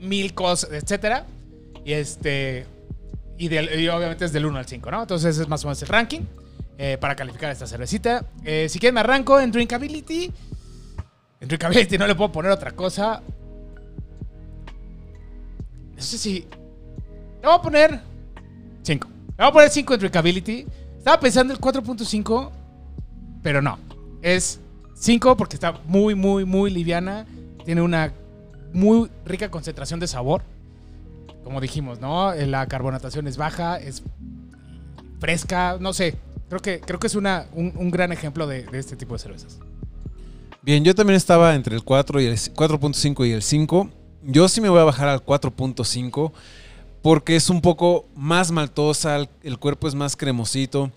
mil 0.00 0.34
cosas, 0.34 0.70
etcétera. 0.72 1.26
Y 1.84 1.92
este. 1.94 2.66
Y, 3.38 3.48
del- 3.48 3.80
y 3.80 3.88
obviamente 3.88 4.24
es 4.24 4.32
del 4.32 4.46
1 4.46 4.58
al 4.58 4.66
5, 4.66 4.90
¿no? 4.90 5.02
Entonces 5.02 5.36
es 5.38 5.48
más 5.48 5.64
o 5.64 5.68
menos 5.68 5.82
el 5.82 5.88
ranking 5.88 6.20
eh, 6.78 6.98
para 6.98 7.14
calificar 7.14 7.50
esta 7.50 7.66
cervecita. 7.66 8.24
Eh, 8.44 8.68
si 8.68 8.78
quieren 8.78 8.94
me 8.94 9.00
arranco 9.00 9.38
en 9.38 9.52
Drinkability. 9.52 10.32
En 11.40 11.48
Drinkability 11.48 11.98
no 11.98 12.06
le 12.06 12.14
puedo 12.14 12.32
poner 12.32 12.50
otra 12.50 12.72
cosa. 12.72 13.22
No 15.96 16.02
sé 16.02 16.18
si... 16.18 16.40
Le 17.40 17.48
voy 17.48 17.56
a 17.56 17.62
poner 17.62 18.00
5. 18.82 19.08
Le 19.08 19.36
voy 19.36 19.46
a 19.46 19.52
poner 19.52 19.70
5 19.70 19.94
en 19.94 20.00
Drinkability. 20.00 20.66
Estaba 20.98 21.18
pensando 21.20 21.52
el 21.52 21.60
4.5, 21.60 22.50
pero 23.42 23.60
no. 23.60 23.78
Es 24.22 24.60
5 24.94 25.36
porque 25.36 25.56
está 25.56 25.72
muy, 25.86 26.14
muy, 26.14 26.44
muy 26.44 26.70
liviana. 26.70 27.26
Tiene 27.64 27.82
una 27.82 28.12
muy 28.72 29.10
rica 29.24 29.50
concentración 29.50 30.00
de 30.00 30.06
sabor. 30.06 30.42
Como 31.44 31.60
dijimos, 31.60 32.00
¿no? 32.00 32.32
La 32.34 32.66
carbonatación 32.66 33.26
es 33.26 33.36
baja, 33.36 33.76
es 33.78 34.02
fresca, 35.18 35.76
no 35.80 35.92
sé. 35.92 36.16
Creo 36.52 36.60
que, 36.60 36.80
creo 36.80 37.00
que 37.00 37.06
es 37.06 37.14
una, 37.14 37.46
un, 37.54 37.90
gran 37.90 38.12
ejemplo 38.12 38.46
de, 38.46 38.66
este 38.74 38.94
tipo 38.94 39.14
de 39.14 39.20
cervezas. 39.20 39.58
Bien, 40.60 40.84
yo 40.84 40.94
también 40.94 41.16
estaba 41.16 41.54
entre 41.54 41.74
el 41.74 41.82
4 41.82 42.20
y 42.20 42.26
el 42.26 42.34
4.5 42.36 43.26
y 43.26 43.30
el 43.30 43.42
5. 43.42 43.88
Yo 44.24 44.46
sí 44.48 44.60
me 44.60 44.68
voy 44.68 44.80
a 44.80 44.84
bajar 44.84 45.08
al 45.08 45.24
4.5 45.24 46.30
porque 47.00 47.36
es 47.36 47.48
un 47.48 47.62
poco 47.62 48.04
más 48.14 48.50
maltosa, 48.50 49.26
el 49.42 49.58
cuerpo 49.58 49.88
es 49.88 49.94
más 49.94 50.14
cremosito. 50.14 50.92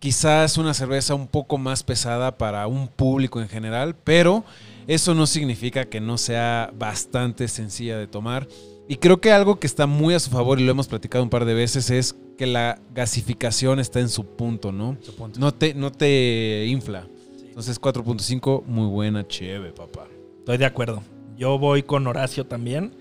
Quizás 0.00 0.58
una 0.58 0.74
cerveza 0.74 1.14
un 1.14 1.28
poco 1.28 1.56
más 1.56 1.84
pesada 1.84 2.36
para 2.36 2.66
un 2.66 2.88
público 2.88 3.40
en 3.40 3.48
general, 3.48 3.94
pero 3.94 4.42
eso 4.88 5.14
no 5.14 5.28
significa 5.28 5.84
que 5.84 6.00
no 6.00 6.18
sea 6.18 6.72
bastante 6.76 7.46
sencilla 7.46 7.96
de 7.96 8.08
tomar. 8.08 8.48
Y 8.88 8.96
creo 8.96 9.20
que 9.20 9.30
algo 9.30 9.60
que 9.60 9.68
está 9.68 9.86
muy 9.86 10.14
a 10.14 10.18
su 10.18 10.30
favor 10.30 10.58
y 10.58 10.64
lo 10.64 10.72
hemos 10.72 10.88
platicado 10.88 11.22
un 11.22 11.30
par 11.30 11.44
de 11.44 11.54
veces 11.54 11.90
es 11.90 12.16
que 12.40 12.46
la 12.46 12.80
gasificación 12.94 13.80
está 13.80 14.00
en 14.00 14.08
su 14.08 14.24
punto, 14.24 14.72
¿no? 14.72 14.96
No 15.36 15.52
te, 15.52 15.74
no 15.74 15.92
te 15.92 16.64
infla. 16.68 17.06
Entonces 17.46 17.78
4.5, 17.78 18.64
muy 18.64 18.86
buena, 18.86 19.28
chévere, 19.28 19.72
papá. 19.72 20.06
Estoy 20.38 20.56
de 20.56 20.64
acuerdo. 20.64 21.02
Yo 21.36 21.58
voy 21.58 21.82
con 21.82 22.06
Horacio 22.06 22.46
también. 22.46 22.94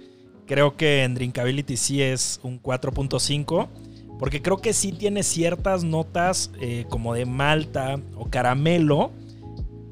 Creo 0.45 0.75
que 0.75 1.05
en 1.05 1.15
Drinkability 1.15 1.77
sí 1.77 2.01
es 2.01 2.41
un 2.43 2.61
4.5. 2.61 3.69
Porque 4.19 4.41
creo 4.41 4.57
que 4.57 4.73
sí 4.73 4.91
tiene 4.91 5.23
ciertas 5.23 5.85
notas 5.85 6.51
eh, 6.59 6.83
como 6.89 7.13
de 7.13 7.25
malta 7.25 7.97
o 8.17 8.25
caramelo 8.29 9.13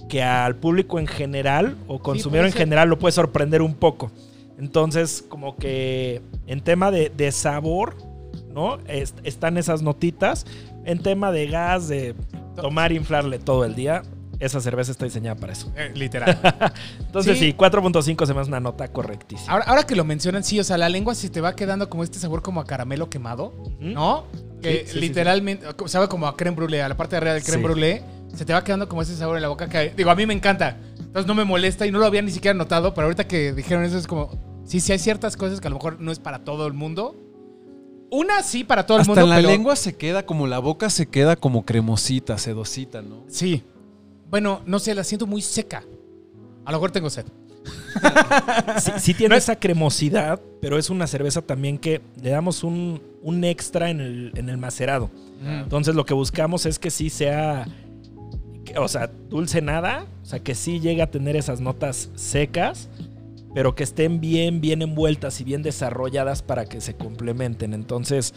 que 0.09 0.23
al 0.23 0.57
público 0.57 0.99
en 0.99 1.07
general 1.07 1.77
o 1.87 1.99
consumidor 1.99 2.47
en 2.47 2.51
general 2.51 2.89
lo 2.89 2.99
puede 2.99 3.13
sorprender 3.13 3.61
un 3.61 3.75
poco. 3.75 4.11
Entonces, 4.59 5.23
como 5.29 5.55
que 5.55 6.21
en 6.47 6.59
tema 6.59 6.91
de, 6.91 7.09
de 7.15 7.31
sabor, 7.31 7.95
¿no? 8.57 8.79
Es- 8.87 9.13
están 9.23 9.57
esas 9.57 9.83
notitas. 9.83 10.45
En 10.83 10.97
tema 11.03 11.31
de 11.31 11.45
gas, 11.47 11.87
de 11.87 12.15
tomar 12.55 12.91
e 12.91 12.95
inflarle 12.95 13.37
todo 13.37 13.63
el 13.65 13.75
día, 13.75 14.01
esa 14.39 14.59
cerveza 14.61 14.91
está 14.91 15.05
diseñada 15.05 15.35
para 15.39 15.53
eso. 15.53 15.71
Eh, 15.77 15.91
literal. 15.95 16.37
Entonces 16.99 17.37
Sí. 17.37 17.45
sí, 17.51 17.53
4.5 17.53 18.25
se 18.25 18.33
me 18.33 18.41
hace 18.41 18.49
una 18.49 18.59
nota 18.59 18.87
correctísima. 18.87 19.51
ahora, 19.53 19.65
ahora 19.65 19.83
que 19.85 19.95
lo 19.95 20.03
mencionan, 20.05 20.43
sí, 20.43 20.59
o 20.59 20.63
sea, 20.63 20.77
la 20.77 20.89
lengua 20.89 21.13
se 21.15 21.29
te 21.29 21.39
va 21.39 21.55
quedando 21.55 21.87
como 21.89 22.03
este 22.03 22.17
sabor 22.19 22.41
como 22.41 22.59
a 22.61 22.65
caramelo 22.65 23.09
quemado, 23.09 23.53
¿Mm? 23.79 23.93
¿no? 23.93 24.25
Que 24.61 24.85
Sí, 24.87 24.93
sí, 24.93 24.99
literalmente, 25.01 25.65
sabe 25.85 26.07
como 26.07 26.25
a 26.27 26.35
creme 26.35 26.57
brûlée, 26.57 26.81
a 26.81 26.89
la 26.89 26.97
parte 26.97 27.11
de 27.11 27.17
arriba 27.17 27.33
del 27.35 27.43
creme 27.43 27.61
Sí. 27.63 27.69
brûlée, 27.69 28.01
se 28.35 28.43
te 28.45 28.53
va 28.53 28.63
quedando 28.63 28.89
como 28.89 29.01
ese 29.03 29.15
sabor 29.15 29.35
en 29.37 29.43
la 29.43 29.49
boca 29.49 29.69
que, 29.69 29.91
digo, 29.95 30.09
a 30.09 30.15
mí 30.15 30.25
me 30.25 30.33
encanta. 30.33 30.77
Entonces 30.99 31.25
no 31.27 31.35
me 31.35 31.43
molesta 31.45 31.85
y 31.85 31.91
no 31.91 31.99
lo 31.99 32.05
había 32.07 32.21
ni 32.23 32.31
siquiera 32.31 32.55
notado, 32.57 32.93
pero 32.93 33.05
ahorita 33.05 33.27
que 33.27 33.53
dijeron 33.53 33.83
eso 33.83 33.97
es 33.97 34.07
como, 34.07 34.29
sí, 34.65 34.79
sí 34.79 34.91
hay 34.91 34.99
ciertas 34.99 35.35
cosas 35.37 35.59
que 35.61 35.67
a 35.67 35.69
lo 35.71 35.75
mejor 35.77 35.99
no 35.99 36.11
es 36.11 36.19
para 36.19 36.39
todo 36.43 36.67
el 36.67 36.73
mundo. 36.73 37.15
Una 38.09 38.41
sí 38.43 38.63
para 38.63 38.85
todo 38.85 38.97
el 38.97 39.01
Hasta 39.01 39.11
mundo, 39.11 39.23
en 39.25 39.29
la 39.29 39.35
pero- 39.37 39.49
lengua 39.49 39.75
se 39.75 39.95
queda 39.95 40.25
como 40.25 40.47
la 40.47 40.59
boca 40.59 40.89
se 40.89 41.07
queda 41.07 41.35
como 41.35 41.65
cremosita, 41.65 42.37
sedosita, 42.37 43.01
¿no? 43.01 43.23
Sí. 43.27 43.63
Bueno, 44.29 44.61
no 44.65 44.79
sé, 44.79 44.93
la 44.95 45.03
siento 45.03 45.27
muy 45.27 45.41
seca. 45.41 45.83
A 46.65 46.71
lo 46.71 46.77
mejor 46.77 46.91
tengo 46.91 47.09
sed. 47.09 47.25
Sí, 48.79 48.91
sí 48.97 49.13
tiene 49.13 49.35
esa 49.37 49.55
cremosidad, 49.57 50.39
pero 50.61 50.77
es 50.77 50.89
una 50.89 51.07
cerveza 51.07 51.41
también 51.41 51.77
que 51.77 52.01
le 52.21 52.29
damos 52.29 52.63
un, 52.63 53.01
un 53.21 53.43
extra 53.43 53.89
en 53.89 53.99
el, 53.99 54.31
en 54.35 54.49
el 54.49 54.57
macerado. 54.57 55.09
Entonces 55.43 55.95
lo 55.95 56.05
que 56.05 56.13
buscamos 56.13 56.65
es 56.65 56.79
que 56.79 56.89
sí 56.91 57.09
sea, 57.09 57.67
que- 58.65 58.77
o 58.77 58.87
sea, 58.87 59.07
dulce 59.29 59.61
nada, 59.61 60.05
o 60.23 60.25
sea, 60.25 60.39
que 60.39 60.55
sí 60.55 60.79
llegue 60.79 61.01
a 61.01 61.11
tener 61.11 61.35
esas 61.35 61.59
notas 61.59 62.09
secas, 62.15 62.89
pero 63.57 63.73
que 63.73 63.81
estén 63.83 64.21
bien, 64.21 64.61
bien 64.61 64.83
envueltas 64.83 65.41
y 65.41 65.43
bien 65.43 65.63
desarrolladas 65.63 66.43
para 66.43 66.65
que 66.65 66.79
se 66.79 66.95
complementen. 66.95 67.73
Entonces, 67.73 68.35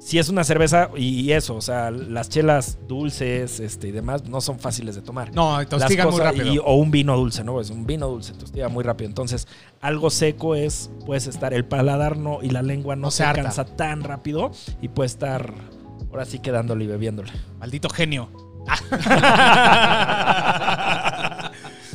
si 0.00 0.18
es 0.18 0.30
una 0.30 0.42
cerveza 0.42 0.90
y 0.96 1.30
eso, 1.30 1.54
o 1.54 1.60
sea, 1.60 1.92
las 1.92 2.28
chelas 2.28 2.76
dulces 2.88 3.60
este, 3.60 3.86
y 3.86 3.92
demás 3.92 4.28
no 4.28 4.40
son 4.40 4.58
fáciles 4.58 4.96
de 4.96 5.02
tomar. 5.02 5.32
No, 5.32 5.62
Las 5.62 5.86
muy 5.86 5.96
cosas- 5.96 6.18
rápido. 6.18 6.52
y- 6.52 6.58
o 6.58 6.74
un 6.74 6.90
vino 6.90 7.16
dulce, 7.16 7.44
¿no? 7.44 7.60
Es 7.60 7.70
un 7.70 7.86
vino 7.86 8.08
dulce, 8.08 8.32
te 8.32 8.46
hostiga 8.46 8.68
muy 8.68 8.82
rápido. 8.82 9.08
Entonces, 9.08 9.46
algo 9.80 10.10
seco 10.10 10.56
es, 10.56 10.90
puedes 11.06 11.28
estar, 11.28 11.54
el 11.54 11.64
paladar 11.64 12.16
no 12.16 12.40
y 12.42 12.50
la 12.50 12.62
lengua 12.62 12.96
no, 12.96 13.02
No 13.02 13.10
se 13.12 13.24
se 13.24 13.32
cansa 13.32 13.64
tan 13.64 14.02
rápido 14.02 14.50
y 14.82 14.88
puede 14.88 15.06
estar 15.06 15.54
ahora 16.10 16.24
sí 16.24 16.40
quedándole 16.40 16.82
y 16.82 16.88
bebiéndole. 16.88 17.30
Maldito 17.60 17.88
genio. 17.90 18.28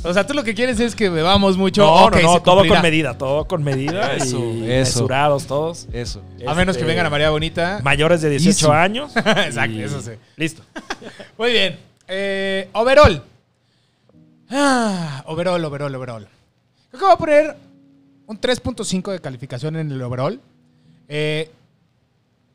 o 0.04 0.14
sea, 0.14 0.26
tú 0.28 0.34
lo 0.34 0.44
que 0.44 0.54
quieres 0.54 0.80
es 0.80 0.96
que 0.96 1.10
bebamos 1.10 1.58
mucho. 1.58 1.82
No, 1.86 2.10
no, 2.10 2.22
no, 2.22 2.42
todo 2.42 2.68
con 2.68 2.82
medida, 2.82 3.18
todo 3.18 3.46
con 3.48 3.64
medida 3.64 4.14
Eso, 4.16 4.38
y 4.40 4.70
eso. 4.72 5.00
mesurados 5.02 5.46
todos. 5.48 5.88
Eso. 5.94 6.22
A 6.48 6.54
menos 6.54 6.76
que 6.76 6.82
Este, 6.82 6.92
vengan 6.92 7.06
a 7.06 7.10
María 7.10 7.30
Bonita. 7.30 7.80
Mayores 7.84 8.22
de 8.22 8.30
18 8.30 8.50
Easy. 8.50 8.72
años. 8.78 9.12
Exacto, 9.18 9.72
y- 9.76 9.82
eso 9.82 10.02
sí. 10.02 10.12
Listo. 10.36 10.64
Muy 11.38 11.52
bien. 11.52 11.80
Eh, 12.08 12.70
overall. 12.74 13.24
Ah, 14.50 15.24
overall, 15.28 15.64
overall, 15.66 15.96
overall. 15.96 16.28
Creo 16.90 17.00
que 17.00 17.06
voy 17.06 17.14
a 17.14 17.18
poner 17.18 17.58
un 18.28 18.40
3.5 18.40 19.12
de 19.12 19.20
calificación 19.20 19.76
en 19.78 19.92
el 19.92 20.02
overall. 20.02 20.40
Eh, 21.08 21.50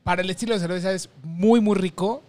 para 0.04 0.22
el 0.22 0.30
estilo 0.30 0.54
de 0.54 0.60
cerveza 0.60 0.92
es 0.92 1.08
muy, 1.22 1.60
muy 1.60 1.76
rico. 1.76 2.22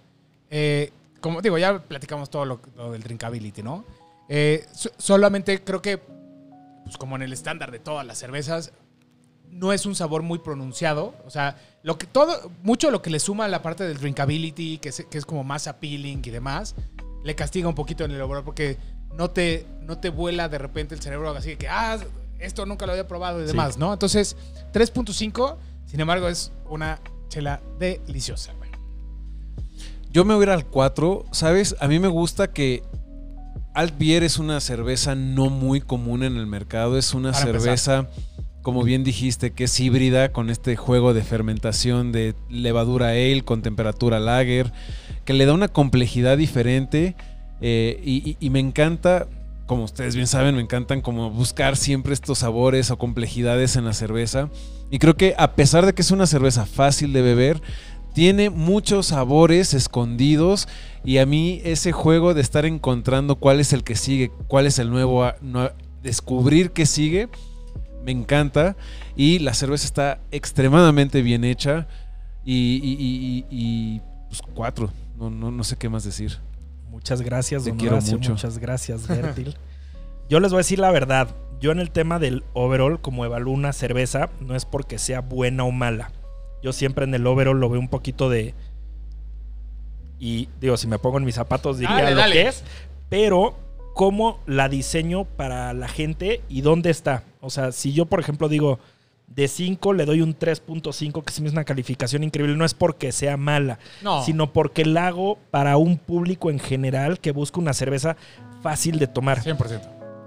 Eh, 0.50 0.92
como 1.22 1.42
digo, 1.42 1.58
ya 1.58 1.78
platicamos 1.80 2.30
todo 2.30 2.46
lo, 2.46 2.60
lo 2.78 2.92
del 2.92 3.04
drinkability, 3.04 3.62
¿no? 3.62 3.84
Eh, 4.30 4.66
so- 4.74 4.92
solamente 4.98 5.64
creo 5.64 5.82
que, 5.82 5.98
pues 5.98 6.98
como 6.98 7.16
en 7.16 7.24
el 7.24 7.34
estándar 7.34 7.72
de 7.72 7.80
todas 7.80 8.06
las 8.06 8.18
cervezas, 8.18 8.72
no 9.50 9.74
es 9.74 9.86
un 9.88 9.96
sabor 9.96 10.22
muy 10.22 10.40
pronunciado. 10.40 11.16
O 11.26 11.30
sea, 11.32 11.58
lo 11.84 11.98
que 11.98 12.06
todo, 12.06 12.52
mucho 12.64 12.92
lo 12.92 13.02
que 13.02 13.10
le 13.10 13.20
suma 13.20 13.46
a 13.46 13.48
la 13.48 13.62
parte 13.64 13.84
del 13.88 13.98
drinkability, 13.98 14.78
que 14.78 14.90
es, 14.90 15.06
que 15.10 15.18
es 15.18 15.26
como 15.26 15.44
más 15.44 15.68
appealing 15.68 16.22
y 16.24 16.30
demás, 16.30 16.76
le 17.24 17.36
castiga 17.36 17.68
un 17.68 17.76
poquito 17.76 18.06
en 18.06 18.12
el 18.12 18.22
overall 18.22 18.44
porque 18.46 18.78
no 19.16 19.32
te, 19.32 19.66
no 19.82 19.98
te 19.98 20.10
vuela 20.10 20.48
de 20.48 20.60
repente 20.60 20.94
el 20.96 21.02
cerebro 21.02 21.32
así 21.32 21.50
de 21.50 21.58
que, 21.58 21.68
ah, 21.68 21.98
esto 22.38 22.66
nunca 22.66 22.86
lo 22.86 22.92
había 22.94 23.08
probado 23.08 23.40
y 23.40 23.46
Sí. 23.46 23.48
demás, 23.52 23.78
¿no? 23.78 23.92
Entonces, 23.92 24.38
3.5, 24.72 25.58
sin 25.88 26.00
embargo, 26.00 26.30
es 26.30 26.52
una 26.70 27.00
chela 27.28 27.60
deliciosa. 27.80 28.54
Yo 30.12 30.26
me 30.26 30.34
voy 30.34 30.44
a 30.44 30.46
ir 30.46 30.50
al 30.52 30.66
4, 30.66 31.26
¿sabes? 31.32 31.76
A 31.80 31.88
mí 31.88 32.00
me 32.00 32.08
gusta 32.08 32.52
que 32.52 32.82
Alt 33.74 33.98
Beer 33.98 34.24
es 34.24 34.40
una 34.40 34.60
cerveza 34.60 35.16
no 35.16 35.50
muy 35.50 35.82
común 35.82 36.24
en 36.24 36.38
el 36.38 36.48
mercado. 36.48 36.98
Es 36.98 37.14
una 37.14 37.32
Para 37.32 37.44
cerveza, 37.46 38.08
como 38.62 38.84
bien 38.84 39.04
dijiste, 39.04 39.52
que 39.52 39.66
es 39.66 39.80
híbrida 39.80 40.32
con 40.32 40.50
este 40.50 40.76
juego 40.76 41.14
de 41.14 41.22
fermentación 41.22 42.12
de 42.12 42.36
levadura 42.50 43.10
ale 43.10 43.44
con 43.44 43.62
temperatura 43.62 44.20
lager, 44.20 44.72
que 45.26 45.34
le 45.34 45.46
da 45.46 45.54
una 45.54 45.68
complejidad 45.68 46.38
diferente. 46.38 47.16
eh, 47.62 48.00
y, 48.06 48.30
y- 48.32 48.38
y 48.40 48.50
me 48.52 48.60
encanta, 48.60 49.28
como 49.66 49.84
ustedes 49.84 50.16
bien 50.16 50.28
saben, 50.28 50.56
me 50.56 50.62
encantan 50.62 51.02
como 51.02 51.30
buscar 51.30 51.76
siempre 51.76 52.14
estos 52.14 52.40
sabores 52.40 52.90
o 52.90 52.98
complejidades 52.98 53.76
en 53.76 53.84
la 53.84 53.92
cerveza. 53.94 54.50
Y 54.90 54.98
creo 55.00 55.18
que 55.18 55.36
a 55.38 55.52
pesar 55.56 55.86
de 55.86 55.94
que 55.94 56.02
es 56.02 56.12
una 56.12 56.26
cerveza 56.26 56.66
fácil 56.66 57.12
de 57.12 57.22
beber, 57.22 57.62
tiene 58.20 58.50
muchos 58.50 59.06
sabores 59.08 59.74
escondidos 59.74 60.68
y 61.06 61.20
a 61.20 61.26
mí 61.26 61.62
ese 61.64 61.94
juego 61.94 62.34
de 62.34 62.42
estar 62.42 62.66
encontrando 62.66 63.38
cuál 63.38 63.62
es 63.62 63.72
el 63.72 63.86
que 63.86 63.96
sigue, 63.96 64.30
cuál 64.50 64.66
es 64.66 64.78
el 64.78 64.90
nuevo, 64.90 65.26
no- 65.42 65.70
descubrir 66.04 66.72
qué 66.72 66.86
sigue, 66.86 67.30
me 68.04 68.12
encanta 68.12 68.76
y 69.16 69.40
la 69.40 69.54
cerveza 69.54 69.86
está 69.86 70.20
extremadamente 70.32 71.22
bien 71.22 71.46
hecha 71.46 71.88
y, 72.44 72.82
y- 72.84 72.98
y- 73.00 73.46
y- 73.50 73.96
y, 73.96 74.02
pues 74.28 74.42
cuatro, 74.54 74.92
no, 75.18 75.30
no, 75.30 75.50
no 75.50 75.64
sé 75.64 75.78
qué 75.78 75.88
más 75.88 76.04
decir. 76.04 76.40
Muchas 76.90 77.22
gracias, 77.22 77.64
Te 77.64 77.70
don 77.70 77.80
quiero 77.80 77.96
Horacio, 77.96 78.18
mucho. 78.18 78.32
Muchas 78.32 78.58
gracias, 78.58 79.08
Bertil. 79.08 79.56
Yo 80.30 80.42
les 80.42 80.52
voy 80.52 80.58
a 80.58 80.64
decir 80.66 80.80
la 80.80 80.92
verdad. 80.92 81.30
Yo 81.62 81.72
en 81.72 81.80
el 81.80 81.90
tema 81.92 82.20
del 82.20 82.44
overall, 82.52 83.00
como 83.00 83.24
evalúo 83.24 83.54
una 83.54 83.72
cerveza, 83.72 84.30
no 84.42 84.58
es 84.58 84.66
porque 84.66 84.98
sea 84.98 85.22
buena 85.22 85.64
o 85.64 85.72
mala. 85.72 86.12
Yo 86.62 86.74
siempre 86.74 87.06
en 87.06 87.14
el 87.14 87.26
overall 87.28 87.60
lo 87.60 87.70
veo 87.70 87.80
un 87.80 87.88
poquito 87.90 88.30
de... 88.30 88.54
Y 90.20 90.50
digo, 90.60 90.76
si 90.78 90.88
me 90.88 91.00
pongo 91.00 91.18
en 91.18 91.24
mis 91.26 91.36
zapatos 91.36 91.78
diría 91.78 91.96
Dale, 91.96 92.12
lo 92.12 92.18
dale. 92.18 92.34
que 92.34 92.48
es. 92.48 92.64
Pero 93.10 93.56
cómo 93.96 94.40
la 94.46 94.68
diseño 94.70 95.24
para 95.26 95.74
la 95.74 95.88
gente 95.88 96.42
y 96.50 96.62
dónde 96.62 96.90
está. 96.90 97.24
O 97.42 97.50
sea, 97.50 97.72
si 97.72 97.94
yo, 97.94 98.06
por 98.06 98.20
ejemplo, 98.20 98.50
digo, 98.50 98.80
De 99.28 99.48
5 99.48 99.94
le 99.94 100.06
doy 100.06 100.22
un 100.22 100.38
3.5, 100.38 101.24
que 101.24 101.32
sí 101.32 101.46
es 101.46 101.52
una 101.52 101.64
calificación 101.64 102.24
increíble. 102.24 102.58
No 102.58 102.66
es 102.66 102.74
porque 102.74 103.12
sea 103.12 103.38
mala, 103.38 103.78
No. 104.02 104.24
sino 104.24 104.52
porque 104.52 104.84
la 104.86 105.08
hago 105.08 105.38
para 105.52 105.78
un 105.78 105.98
público 106.00 106.50
en 106.50 106.58
general 106.60 107.20
que 107.20 107.32
busca 107.32 107.60
una 107.60 107.74
cerveza 107.74 108.18
fácil 108.64 108.98
de 109.00 109.06
tomar. 109.08 109.40
100%. 109.42 109.82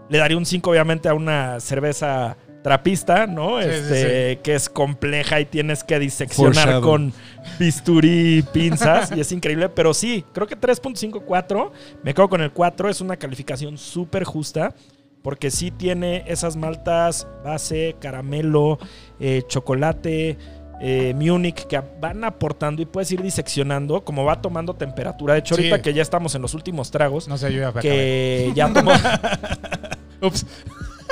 Le 0.09 0.18
daría 0.18 0.37
un 0.38 0.47
5 0.47 0.71
obviamente 0.71 1.09
a 1.09 1.14
una 1.14 1.59
cerveza 1.61 2.37
trapista, 2.62 3.27
¿no? 3.27 3.61
Sí, 3.61 3.68
sí, 3.68 3.70
este, 3.75 4.38
Que 4.42 4.55
es 4.55 4.68
compleja 4.68 5.40
y 5.40 5.46
tienes 5.46 5.83
que 5.85 5.98
diseccionar 5.98 6.81
con 6.81 7.12
bisturí 7.59 8.38
y 8.38 8.42
pinzas 8.42 9.12
y 9.16 9.20
es 9.20 9.33
increíble. 9.33 9.68
Pero 9.68 9.92
sí, 9.94 10.25
creo 10.33 10.46
que 10.46 10.57
3.5, 10.59 11.22
4. 11.25 11.72
Me 12.03 12.14
quedo 12.14 12.29
con 12.29 12.40
el 12.40 12.53
4. 12.53 12.88
Es 12.88 13.01
una 13.01 13.16
calificación 13.16 13.79
súper 13.79 14.25
justa 14.25 14.75
porque 15.22 15.51
sí 15.51 15.70
tiene 15.70 16.25
esas 16.27 16.57
maltas 16.57 17.27
base, 17.44 17.94
caramelo, 18.01 18.79
eh, 19.20 19.42
chocolate, 19.46 20.37
eh, 20.81 21.14
Munich 21.16 21.66
que 21.68 21.81
van 22.01 22.25
aportando 22.25 22.83
y 22.83 22.87
puedes 22.87 23.12
ir 23.12 23.22
diseccionando 23.22 24.03
como 24.05 24.25
va 24.25 24.40
tomando 24.42 24.75
temperatura. 24.75 25.35
De 25.35 25.40
hecho, 25.40 25.55
Sí. 25.55 25.61
ahorita 25.62 25.81
que 25.83 25.94
ya 25.94 26.03
estamos 26.03 26.35
en 26.35 26.42
los 26.42 26.55
últimos 26.55 26.90
tragos, 26.90 27.29
No 27.29 27.38
sé, 27.38 27.53
yo 27.53 27.61
ya 27.61 27.68
acabé. 27.68 27.83
que 27.83 28.53
ya 28.57 28.72
tomó, 28.72 28.90
Ups. 30.22 30.44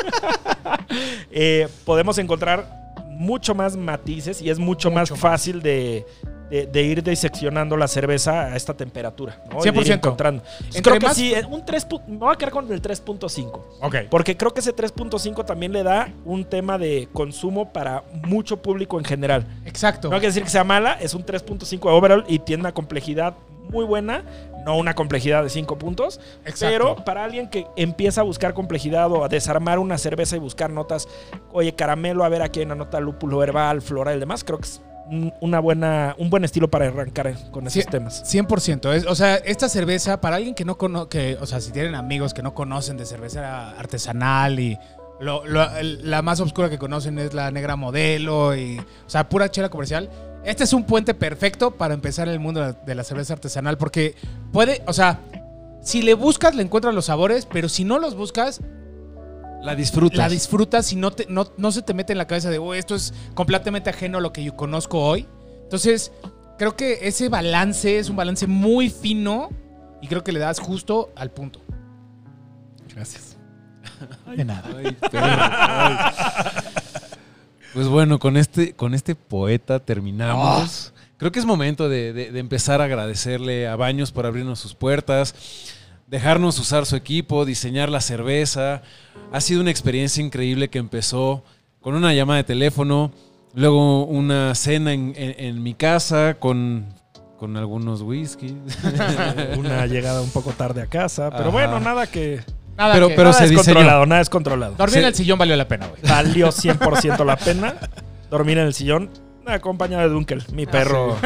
eh, 1.31 1.69
podemos 1.85 2.19
encontrar 2.19 2.81
mucho 3.11 3.55
más 3.55 3.77
matices 3.77 4.41
y 4.41 4.51
es 4.51 4.59
mucho, 4.59 4.89
Mucho 4.91 4.91
más 4.93 5.11
más. 5.11 5.21
fácil 5.21 5.61
de, 5.61 6.07
de- 6.49 6.67
de 6.67 6.83
ir 6.83 7.03
diseccionando 7.03 7.77
la 7.77 7.87
cerveza 7.87 8.45
a 8.45 8.57
esta 8.57 8.75
temperatura. 8.75 9.43
¿no? 9.51 9.59
Y 9.61 9.71
de 9.71 9.79
ir 9.81 9.87
100%. 9.87 9.95
encontrando. 9.95 10.43
Entonces, 10.59 10.83
creo 10.83 10.99
que 10.99 11.07
más- 11.07 11.17
sí, 11.17 11.35
eh, 11.35 11.45
un 11.45 11.65
3, 11.65 11.87
pu- 11.89 12.03
me 12.07 12.17
voy 12.17 12.33
a 12.33 12.37
quedar 12.37 12.51
con 12.53 12.73
el 12.73 12.81
3.5. 12.81 13.63
Ok. 13.83 13.95
Porque 14.11 14.37
creo 14.37 14.53
que 14.55 14.61
ese 14.61 14.75
3.5 14.75 15.45
también 15.45 15.73
le 15.73 15.83
da 15.83 16.09
un 16.25 16.45
tema 16.45 16.79
de 16.79 17.09
consumo 17.13 17.71
para 17.73 18.03
mucho 18.27 18.61
público 18.63 18.99
en 18.99 19.05
general. 19.05 19.47
Exacto. 19.67 20.09
No 20.09 20.15
quiere 20.17 20.29
decir 20.29 20.43
que 20.45 20.51
sea 20.51 20.65
mala, 20.65 20.95
es 20.95 21.13
un 21.15 21.25
3.5 21.25 21.91
de 21.91 21.95
overall 21.97 22.25
y 22.27 22.39
tiene 22.39 22.63
una 22.63 22.73
complejidad 22.73 23.35
muy 23.71 23.85
buena, 23.85 24.25
no 24.65 24.77
una 24.77 24.95
complejidad 24.95 25.43
de 25.43 25.51
5 25.51 25.79
puntos, 25.79 26.21
Exacto. 26.45 26.67
pero 26.95 26.97
para 27.05 27.25
alguien 27.25 27.49
que 27.49 27.67
empieza 27.77 28.21
a 28.21 28.25
buscar 28.25 28.53
complejidad 28.55 29.11
o 29.13 29.25
a 29.25 29.29
desarmar 29.29 29.79
una 29.79 29.97
cerveza 29.99 30.37
y 30.37 30.39
buscar 30.39 30.71
notas, 30.71 31.09
oye, 31.53 31.75
caramelo, 31.75 32.25
a 32.25 32.29
ver 32.29 32.43
aquí 32.43 32.61
hay 32.61 32.67
una 32.67 32.75
nota 32.75 33.01
lúpulo 33.01 33.43
herbal, 33.43 33.81
floral 33.83 34.17
y 34.17 34.21
demás, 34.21 34.45
creo 34.45 34.59
que 34.59 34.67
es 34.67 34.81
un- 35.11 35.33
una 35.41 35.59
buena, 35.59 36.15
un 36.19 36.31
buen 36.31 36.45
estilo 36.45 36.69
para 36.71 36.87
arrancar 36.87 37.35
con 37.51 37.67
esos 37.67 37.83
Sí. 37.83 37.89
temas. 37.91 38.23
100%. 38.25 38.93
Es, 38.93 39.07
o 39.07 39.15
sea, 39.17 39.37
esta 39.37 39.69
cerveza, 39.69 40.21
para 40.21 40.37
alguien 40.37 40.55
que 40.55 40.65
no 40.65 40.77
conoce, 40.79 41.37
o 41.41 41.47
sea, 41.47 41.61
si 41.61 41.73
tienen 41.73 41.95
amigos 41.97 42.33
que 42.35 42.43
no 42.43 42.55
conocen 42.55 42.97
de 42.97 43.07
cerveza 43.07 43.71
artesanal 43.71 44.61
y 44.61 44.79
lo- 45.21 45.43
la 45.45 46.23
más 46.23 46.41
oscura 46.41 46.71
que 46.71 46.79
conocen 46.79 47.19
es 47.19 47.35
la 47.35 47.51
negra 47.51 47.77
modelo 47.77 48.55
y, 48.57 48.79
o 48.79 49.11
sea, 49.11 49.29
pura 49.29 49.51
chela 49.51 49.69
comercial. 49.69 50.09
Este 50.45 50.65
es 50.65 50.73
un 50.73 50.85
puente 50.85 51.13
perfecto 51.15 51.73
para 51.73 51.93
empezar 51.95 52.27
en 52.29 52.35
el 52.35 52.41
mundo 52.41 52.73
de 52.73 52.95
la, 52.95 53.05
cerveza 53.05 53.35
artesanal 53.35 53.77
porque 53.77 54.15
puede, 54.53 54.83
o 54.87 54.93
sea, 54.93 55.21
si 55.83 56.03
le 56.03 56.15
buscas 56.15 56.55
le 56.55 56.63
encuentras 56.63 56.95
los 56.95 57.07
sabores, 57.07 57.47
pero 57.47 57.69
si 57.69 57.85
no 57.85 57.99
los 57.99 58.15
buscas, 58.15 58.61
La 59.63 59.75
disfrutas. 59.75 60.19
la 60.19 60.29
disfrutas 60.31 60.93
y 60.93 60.97
no, 60.97 61.11
te, 61.11 61.27
no, 61.29 61.49
no 61.59 61.73
se 61.73 61.83
te 61.83 61.93
mete 61.93 62.13
en 62.13 62.19
la 62.19 62.27
cabeza 62.27 62.49
de, 62.51 62.59
"Oh, 62.59 62.73
esto 62.73 62.95
es 62.95 63.13
completamente 63.35 63.91
ajeno 63.91 64.19
a 64.19 64.21
lo 64.23 64.33
que 64.33 64.43
yo 64.43 64.57
conozco 64.57 64.99
hoy. 65.01 65.29
Entonces, 65.63 66.11
creo 66.59 66.75
que 66.75 67.01
ese 67.07 67.29
balance 67.29 67.99
es 67.99 68.09
un 68.09 68.17
balance 68.17 68.47
muy 68.47 68.89
fino 68.89 69.51
y 70.01 70.09
creo 70.09 70.25
que 70.25 70.33
le 70.33 70.41
das 70.41 70.59
justo 70.59 71.13
al 71.17 71.31
punto. 71.31 71.61
Gracias. 72.95 73.37
De 74.35 74.45
nada. 74.45 74.65
Ay, 74.75 74.97
perro, 75.11 75.21
ay. 75.23 75.97
Pues 77.75 77.87
bueno, 77.89 78.19
con 78.19 78.37
este, 78.37 78.75
con 78.75 78.95
este 78.95 79.15
poeta 79.15 79.79
terminamos. 79.79 80.93
Creo 81.19 81.31
que 81.33 81.39
es 81.39 81.45
momento 81.47 81.89
de, 81.89 82.13
de- 82.13 82.33
de 82.33 82.41
empezar 82.41 82.81
a 82.81 82.85
agradecerle 82.85 83.69
a 83.69 83.77
Baños 83.77 84.11
por 84.11 84.27
abrirnos 84.27 84.59
sus 84.59 84.75
puertas, 84.75 85.35
dejarnos 86.07 86.59
usar 86.59 86.87
su 86.87 86.97
equipo, 86.97 87.45
diseñar 87.45 87.89
la 87.91 88.01
cerveza. 88.01 88.83
Ha 89.33 89.41
sido 89.41 89.61
una 89.61 89.71
experiencia 89.71 90.23
increíble 90.25 90.69
que 90.69 90.79
empezó 90.79 91.45
con 91.81 91.95
una 91.95 92.13
llamada 92.15 92.39
de 92.39 92.45
teléfono, 92.45 93.13
luego 93.55 94.05
una 94.07 94.55
cena 94.55 94.93
en, 94.93 95.13
en- 95.17 95.35
en 95.39 95.63
mi 95.63 95.75
casa 95.75 96.37
con, 96.41 96.87
con 97.39 97.57
algunos 97.57 98.03
whisky. 98.03 98.57
Una 99.59 99.87
llegada 99.87 100.21
un 100.23 100.31
poco 100.31 100.51
tarde 100.53 100.83
a 100.83 100.87
casa, 100.87 101.31
pero 101.31 101.45
Ajá. 101.45 101.51
bueno, 101.51 101.81
nada 101.81 102.07
que... 102.07 102.41
Nada 102.81 102.95
Pero- 102.95 103.09
que- 103.09 103.15
pero 103.15 103.29
nada 103.29 103.39
se 103.39 103.45
es 103.45 103.51
diseñó. 103.51 103.75
controlado, 103.75 104.07
nada 104.07 104.21
es 104.23 104.31
controlado. 104.31 104.75
dormir 104.77 104.95
se- 104.95 105.01
en 105.01 105.05
el 105.07 105.15
sillón 105.15 105.39
valió 105.39 105.55
la 105.57 105.69
pena, 105.69 105.87
güey. 105.87 106.01
Valió 106.03 106.51
100% 106.51 107.25
la 107.25 107.37
pena 107.37 107.75
dormir 108.31 108.57
en 108.59 108.67
el 108.67 108.75
sillón 108.75 109.11
acompañado 109.47 110.03
de 110.05 110.09
Dunkel, 110.09 110.43
mi 110.53 110.65
perro. 110.67 111.17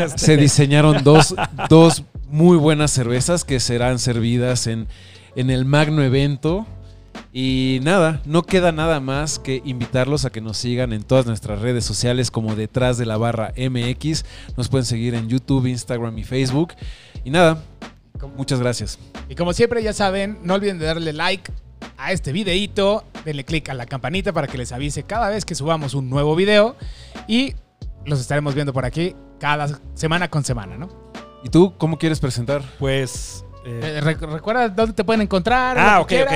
Este, 0.00 0.18
se 0.18 0.36
diseñaron 0.36 1.02
dos, 1.04 1.34
dos 1.68 2.04
muy 2.28 2.56
buenas 2.56 2.92
cervezas 2.92 3.44
que 3.44 3.58
serán 3.60 3.98
servidas 3.98 4.66
en, 4.66 4.86
en 5.36 5.50
el 5.50 5.64
magno 5.64 6.02
evento. 6.02 6.66
Y 7.32 7.80
nada, 7.82 8.20
no 8.24 8.42
queda 8.42 8.72
nada 8.72 8.98
más 9.00 9.38
que 9.38 9.62
invitarlos 9.64 10.24
a 10.24 10.30
que 10.30 10.40
nos 10.40 10.56
sigan 10.58 10.92
en 10.92 11.02
todas 11.02 11.26
nuestras 11.26 11.60
redes 11.60 11.84
sociales 11.84 12.30
como 12.30 12.54
detrás 12.56 12.98
de 12.98 13.06
la 13.06 13.16
barra 13.18 13.52
MX. 13.56 14.24
Nos 14.56 14.68
pueden 14.68 14.84
seguir 14.86 15.14
en 15.14 15.28
YouTube, 15.28 15.66
Instagram 15.66 16.16
y 16.18 16.24
Facebook. 16.24 16.72
Y 17.24 17.30
nada, 17.30 17.58
muchas 18.36 18.60
gracias. 18.60 18.98
Y 19.28 19.34
como 19.34 19.52
siempre, 19.52 19.82
ya 19.82 19.92
saben, 19.92 20.38
no 20.42 20.54
olviden 20.54 20.78
de 20.78 20.86
darle 20.86 21.12
like 21.12 21.52
a 21.96 22.12
este 22.12 22.32
videíto, 22.32 23.04
denle 23.24 23.44
click 23.44 23.68
a 23.68 23.74
la 23.74 23.86
campanita 23.86 24.32
para 24.32 24.46
que 24.46 24.58
les 24.58 24.72
avise 24.72 25.02
cada 25.02 25.28
vez 25.28 25.44
que 25.44 25.54
subamos 25.54 25.94
un 25.94 26.08
nuevo 26.08 26.34
video 26.34 26.76
y 27.28 27.54
los 28.04 28.20
estaremos 28.20 28.54
viendo 28.54 28.72
por 28.72 28.84
aquí 28.84 29.14
cada 29.38 29.80
semana 29.94 30.28
con 30.28 30.44
semana, 30.44 30.76
¿no? 30.76 30.88
¿Y 31.44 31.48
tú 31.48 31.74
cómo 31.78 31.98
quieres 31.98 32.20
presentar? 32.20 32.62
Pues. 32.78 33.44
Eh, 33.64 33.80
Eh, 33.96 34.00
rec- 34.02 34.20
recuerda 34.20 34.68
dónde 34.68 34.94
te 34.94 35.04
pueden 35.04 35.22
encontrar. 35.22 35.78
ah, 35.78 36.00
ok, 36.00 36.12
ok. 36.24 36.32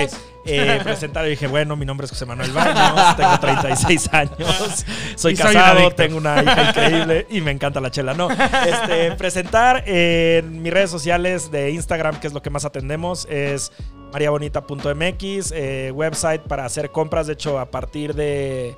Eh, 0.46 0.80
presentar 0.84 1.26
y 1.26 1.30
dije, 1.30 1.46
bueno, 1.46 1.74
mi 1.74 1.86
nombre 1.86 2.04
es 2.04 2.10
José 2.10 2.26
Manuel 2.26 2.52
Baños, 2.52 3.16
tengo 3.16 3.38
36 3.40 4.10
años, 4.12 4.84
soy 5.16 5.32
Y 5.32 5.36
soy 5.36 5.46
un 5.48 5.52
casado, 5.62 5.90
tengo 5.92 6.18
una 6.18 6.42
hija 6.42 6.68
increíble 6.68 7.26
y 7.30 7.40
me 7.40 7.50
encanta 7.50 7.80
la 7.80 7.90
chela. 7.90 8.12
No, 8.12 8.28
este, 8.30 9.12
presentar 9.12 9.84
en 9.88 10.60
mis 10.62 10.70
redes 10.72 10.90
sociales 10.90 11.50
de 11.50 11.70
Instagram, 11.70 12.20
que 12.20 12.26
es 12.26 12.34
lo 12.34 12.42
que 12.42 12.50
más 12.50 12.64
atendemos, 12.66 13.26
es 13.30 13.72
mariabonita.mx, 14.12 15.52
eh, 15.54 15.90
website 15.94 16.42
para 16.42 16.64
hacer 16.64 16.90
compras. 16.90 17.26
De 17.26 17.32
hecho, 17.32 17.58
a 17.58 17.70
partir 17.70 18.14
de, 18.14 18.74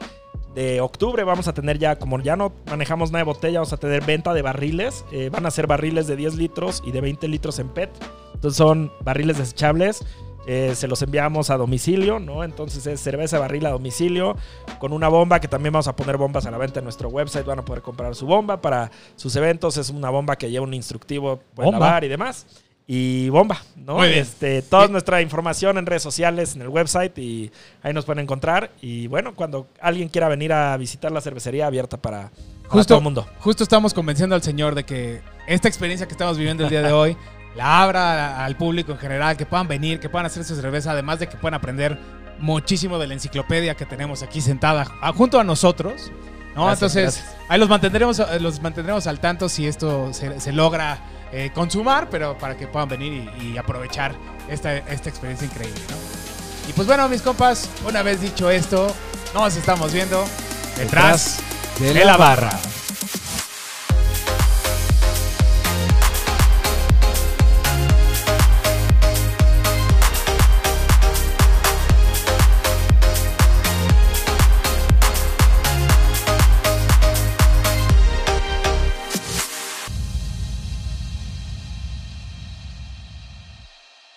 de 0.55 0.81
octubre 0.81 1.25
vamos 1.25 1.49
a 1.49 1.53
tener 1.53 1.79
ya, 1.79 1.97
como 1.99 2.21
ya 2.21 2.37
no 2.37 2.53
manejamos 2.71 3.11
nada 3.11 3.21
de 3.25 3.25
botella, 3.25 3.59
vamos 3.59 3.73
a 3.73 3.77
tener 3.77 4.05
venta 4.05 4.33
de 4.35 4.43
barriles. 4.43 5.05
Eh, 5.13 5.31
van 5.31 5.47
a 5.47 5.51
ser 5.51 5.67
barriles 5.67 6.07
de 6.07 6.17
10 6.17 6.35
litros 6.37 6.83
y 6.87 6.93
de 6.93 7.01
20 7.01 7.29
litros 7.29 7.59
en 7.59 7.69
PET. 7.71 7.91
Entonces 8.37 8.57
son 8.57 8.93
barriles 9.01 9.37
desechables. 9.39 10.05
Eh, 10.49 10.75
se 10.77 10.87
los 10.87 11.03
enviamos 11.03 11.51
a 11.51 11.57
domicilio, 11.57 12.21
¿no? 12.21 12.45
Entonces 12.45 12.87
es 12.87 13.01
cerveza 13.01 13.41
barril 13.41 13.67
a 13.67 13.71
domicilio 13.71 14.37
con 14.79 14.93
una 14.93 15.09
bomba 15.09 15.41
que 15.41 15.49
también 15.49 15.73
vamos 15.73 15.89
a 15.89 15.97
poner 15.97 16.17
bombas 16.17 16.47
a 16.47 16.53
la 16.53 16.59
venta 16.59 16.79
en 16.79 16.85
nuestro 16.85 17.09
website. 17.09 17.45
Van 17.45 17.59
a 17.59 17.65
poder 17.65 17.83
comprar 17.83 18.15
su 18.15 18.27
bomba 18.27 18.61
para 18.61 18.93
sus 19.17 19.35
eventos. 19.35 19.77
Es 19.77 19.91
una 19.91 20.09
bomba 20.11 20.37
que 20.37 20.49
lleva 20.49 20.65
un 20.65 20.73
instructivo 20.75 21.41
para 21.57 21.67
Bomba. 21.67 21.79
lavar 21.87 22.05
y 22.05 22.09
demás. 22.09 22.47
Y 22.87 23.29
bomba, 23.31 23.61
¿no? 23.75 23.95
Muy 23.97 24.07
bien. 24.11 24.21
Este, 24.21 24.63
toda 24.63 24.83
Bien. 24.83 24.93
nuestra 24.93 25.21
información 25.21 25.77
en 25.79 25.87
redes 25.87 26.05
sociales, 26.05 26.55
en 26.55 26.63
el 26.63 26.69
website 26.69 27.19
y 27.19 27.51
ahí 27.83 27.93
nos 27.93 28.05
pueden 28.05 28.23
encontrar. 28.23 28.71
Y 28.81 29.09
bueno, 29.09 29.35
cuando 29.35 29.67
alguien 29.81 30.09
quiera 30.09 30.29
venir 30.29 30.53
a 30.53 30.77
visitar 30.77 31.11
la 31.11 31.21
cervecería 31.21 31.67
abierta 31.67 31.97
para, 31.97 32.31
para 32.31 32.69
Justo- 32.69 32.87
todo 32.91 32.99
el 32.99 33.03
mundo. 33.05 33.27
Justo 33.41 33.65
estamos 33.65 33.93
convenciendo 33.93 34.37
al 34.37 34.43
señor 34.45 34.77
de 34.77 34.85
que 34.85 35.21
esta 35.49 35.67
experiencia 35.67 36.07
que 36.07 36.13
estamos 36.13 36.39
viviendo 36.39 36.63
el 36.63 36.71
día 36.71 36.83
de 36.83 36.93
hoy 36.93 37.17
la 37.57 37.83
abra 37.83 38.45
al 38.45 38.57
público 38.57 38.93
en 38.93 38.99
general, 38.99 39.37
que 39.37 39.47
puedan 39.47 39.67
venir, 39.69 39.99
que 40.01 40.09
puedan 40.09 40.27
hacer 40.27 40.45
su 40.45 40.55
cerveza, 40.55 40.93
además 40.93 41.19
de 41.19 41.29
que 41.29 41.37
puedan 41.37 41.55
aprender 41.55 41.99
muchísimo 42.39 42.99
de 42.99 43.07
la 43.07 43.15
enciclopedia 43.15 43.75
que 43.75 43.87
tenemos 43.87 44.23
aquí 44.23 44.41
sentada 44.41 44.85
junto 45.15 45.41
a 45.41 45.45
nosotros. 45.45 46.13
¿no? 46.55 46.67
Gracias, 46.67 46.95
Entonces, 46.97 47.23
gracias. 47.25 47.47
ahí 47.49 47.59
los 47.59 47.69
mantendremos, 47.69 48.19
eh, 48.19 48.41
los 48.41 48.61
mantendremos 48.61 49.07
al 49.07 49.21
tanto 49.21 49.49
si 49.49 49.67
esto 49.67 50.13
se, 50.13 50.39
se 50.41 50.53
logra 50.53 50.99
eh, 51.33 51.51
consumar, 51.55 52.09
pero 52.11 52.37
para 52.39 52.57
que 52.57 52.67
puedan 52.67 52.89
venir 52.89 53.31
y, 53.41 53.53
y 53.53 53.59
aprovechar 53.59 54.15
esta, 54.49 54.77
esta 54.77 55.09
experiencia 55.09 55.47
increíble. 55.47 55.81
¿no? 55.91 55.97
Y 56.69 56.73
pues 56.73 56.87
bueno, 56.87 57.09
mis 57.09 57.23
compas, 57.23 57.69
una 57.87 58.03
vez 58.03 58.21
dicho 58.21 58.51
esto, 58.51 58.95
nos 59.35 59.57
estamos 59.57 59.93
viendo 59.93 60.25
detrás 60.77 61.41
de 61.79 61.93
de 61.93 62.05
la 62.05 62.17
barra. 62.17 62.51